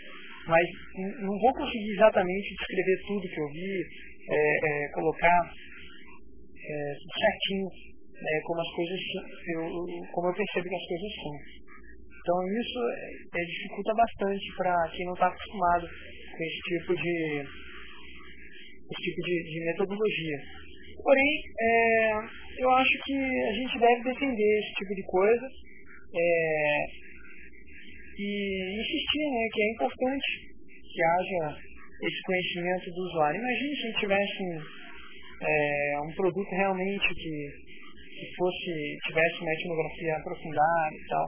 Mas 0.47 0.67
não 1.23 1.39
vou 1.39 1.53
conseguir 1.55 1.93
exatamente 1.93 2.55
descrever 2.55 2.97
tudo 3.07 3.29
que 3.29 3.41
eu 3.41 3.49
vi, 3.49 3.83
é, 4.31 4.85
é, 4.85 4.89
colocar 4.93 5.53
é, 6.65 6.95
certinho 7.19 7.69
né, 7.69 8.41
como 8.45 8.61
as 8.61 8.71
coisas 8.75 9.01
eu, 9.49 9.63
como 10.13 10.29
eu 10.29 10.35
percebo 10.35 10.69
que 10.69 10.75
as 10.75 10.87
coisas 10.87 11.13
são. 11.23 11.37
Então 12.21 12.37
isso 12.61 12.79
é, 12.89 13.41
é 13.41 13.45
dificulta 13.45 13.93
bastante 13.95 14.57
para 14.57 14.89
quem 14.93 15.07
não 15.07 15.15
está 15.15 15.29
acostumado 15.29 15.89
com 15.89 16.45
esse 16.45 16.61
tipo 16.69 16.95
de, 16.97 17.45
esse 18.91 19.03
tipo 19.03 19.21
de, 19.23 19.35
de 19.45 19.65
metodologia. 19.67 20.39
Porém, 21.03 21.43
é, 21.61 22.13
eu 22.59 22.71
acho 22.71 22.99
que 23.05 23.15
a 23.15 23.53
gente 23.53 23.79
deve 23.79 24.05
defender 24.05 24.59
esse 24.59 24.73
tipo 24.75 24.95
de 24.95 25.03
coisa 25.05 25.49
e 28.19 28.81
insistir 28.81 29.27
né, 29.31 29.49
que 29.53 29.63
é 29.63 29.73
importante 29.73 30.29
que 30.83 31.03
haja 31.03 31.59
esse 32.03 32.23
conhecimento 32.23 32.91
do 32.91 33.01
usuário. 33.09 33.41
Imagine 33.41 33.77
se 33.77 34.01
tivesse 34.01 34.43
é, 35.43 36.01
um 36.01 36.15
produto 36.15 36.51
realmente 36.51 37.09
que, 37.15 37.35
que 38.19 38.27
fosse, 38.37 38.99
tivesse 39.07 39.41
uma 39.41 39.53
etnografia 39.53 40.17
aprofundada 40.17 40.95
e 40.95 41.09
tal 41.09 41.27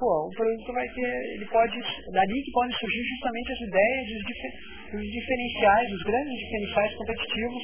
pô, 0.00 0.26
o 0.26 0.30
produto 0.32 0.72
vai 0.72 0.88
ter, 0.88 1.12
ele 1.36 1.46
pode, 1.46 1.76
dali 2.10 2.42
que 2.42 2.50
podem 2.52 2.72
surgir 2.72 3.04
justamente 3.04 3.52
as 3.52 3.60
ideias 3.60 4.04
dos, 4.08 4.22
dos 4.96 5.06
diferenciais, 5.12 5.92
os 5.92 6.02
grandes 6.08 6.36
diferenciais 6.40 6.94
competitivos 6.96 7.62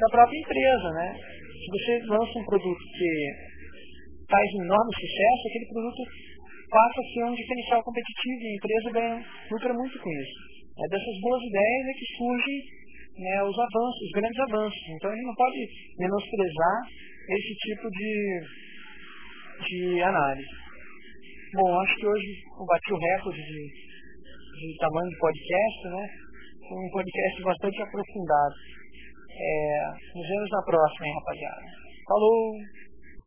da 0.00 0.08
própria 0.10 0.40
empresa, 0.40 0.88
né? 0.96 1.08
Se 1.12 1.68
você 1.70 1.92
lança 2.08 2.38
um 2.40 2.44
produto 2.48 2.84
que 2.96 3.10
faz 4.28 4.48
um 4.56 4.64
enorme 4.64 4.92
sucesso, 4.96 5.42
aquele 5.44 5.68
produto 5.68 6.02
passa 6.68 7.00
a 7.00 7.08
ser 7.12 7.24
um 7.24 7.34
diferencial 7.34 7.82
competitivo 7.82 8.40
e 8.40 8.46
a 8.46 8.56
empresa 8.56 8.90
ganha, 8.92 9.26
lucra 9.50 9.74
muito 9.74 9.98
com 9.98 10.10
isso. 10.10 10.38
É 10.74 10.88
dessas 10.88 11.16
boas 11.20 11.42
ideias 11.42 11.86
é 11.86 11.92
que 11.92 12.16
surgem 12.18 12.58
né, 13.18 13.42
os 13.44 13.58
avanços, 13.58 14.02
os 14.02 14.10
grandes 14.10 14.40
avanços. 14.40 14.82
Então 14.90 15.10
a 15.10 15.14
gente 15.14 15.26
não 15.26 15.34
pode 15.34 15.60
menosprezar 15.98 16.76
esse 17.30 17.54
tipo 17.54 17.90
de, 17.90 18.14
de 19.68 20.02
análise. 20.02 20.64
Bom, 21.54 21.80
acho 21.80 21.94
que 21.96 22.06
hoje 22.06 22.42
eu 22.58 22.66
bati 22.66 22.92
o 22.92 22.98
recorde 22.98 23.38
de, 23.38 23.62
de 23.70 24.76
tamanho 24.78 25.08
de 25.08 25.18
podcast, 25.18 25.88
né? 25.88 26.04
Um 26.64 26.90
podcast 26.90 27.42
bastante 27.44 27.82
aprofundado. 27.82 28.54
É, 29.30 29.90
nos 30.14 30.26
vemos 30.26 30.50
na 30.50 30.62
próxima, 30.62 31.06
hein, 31.06 31.14
rapaziada. 31.14 31.62
Falou! 32.08 32.83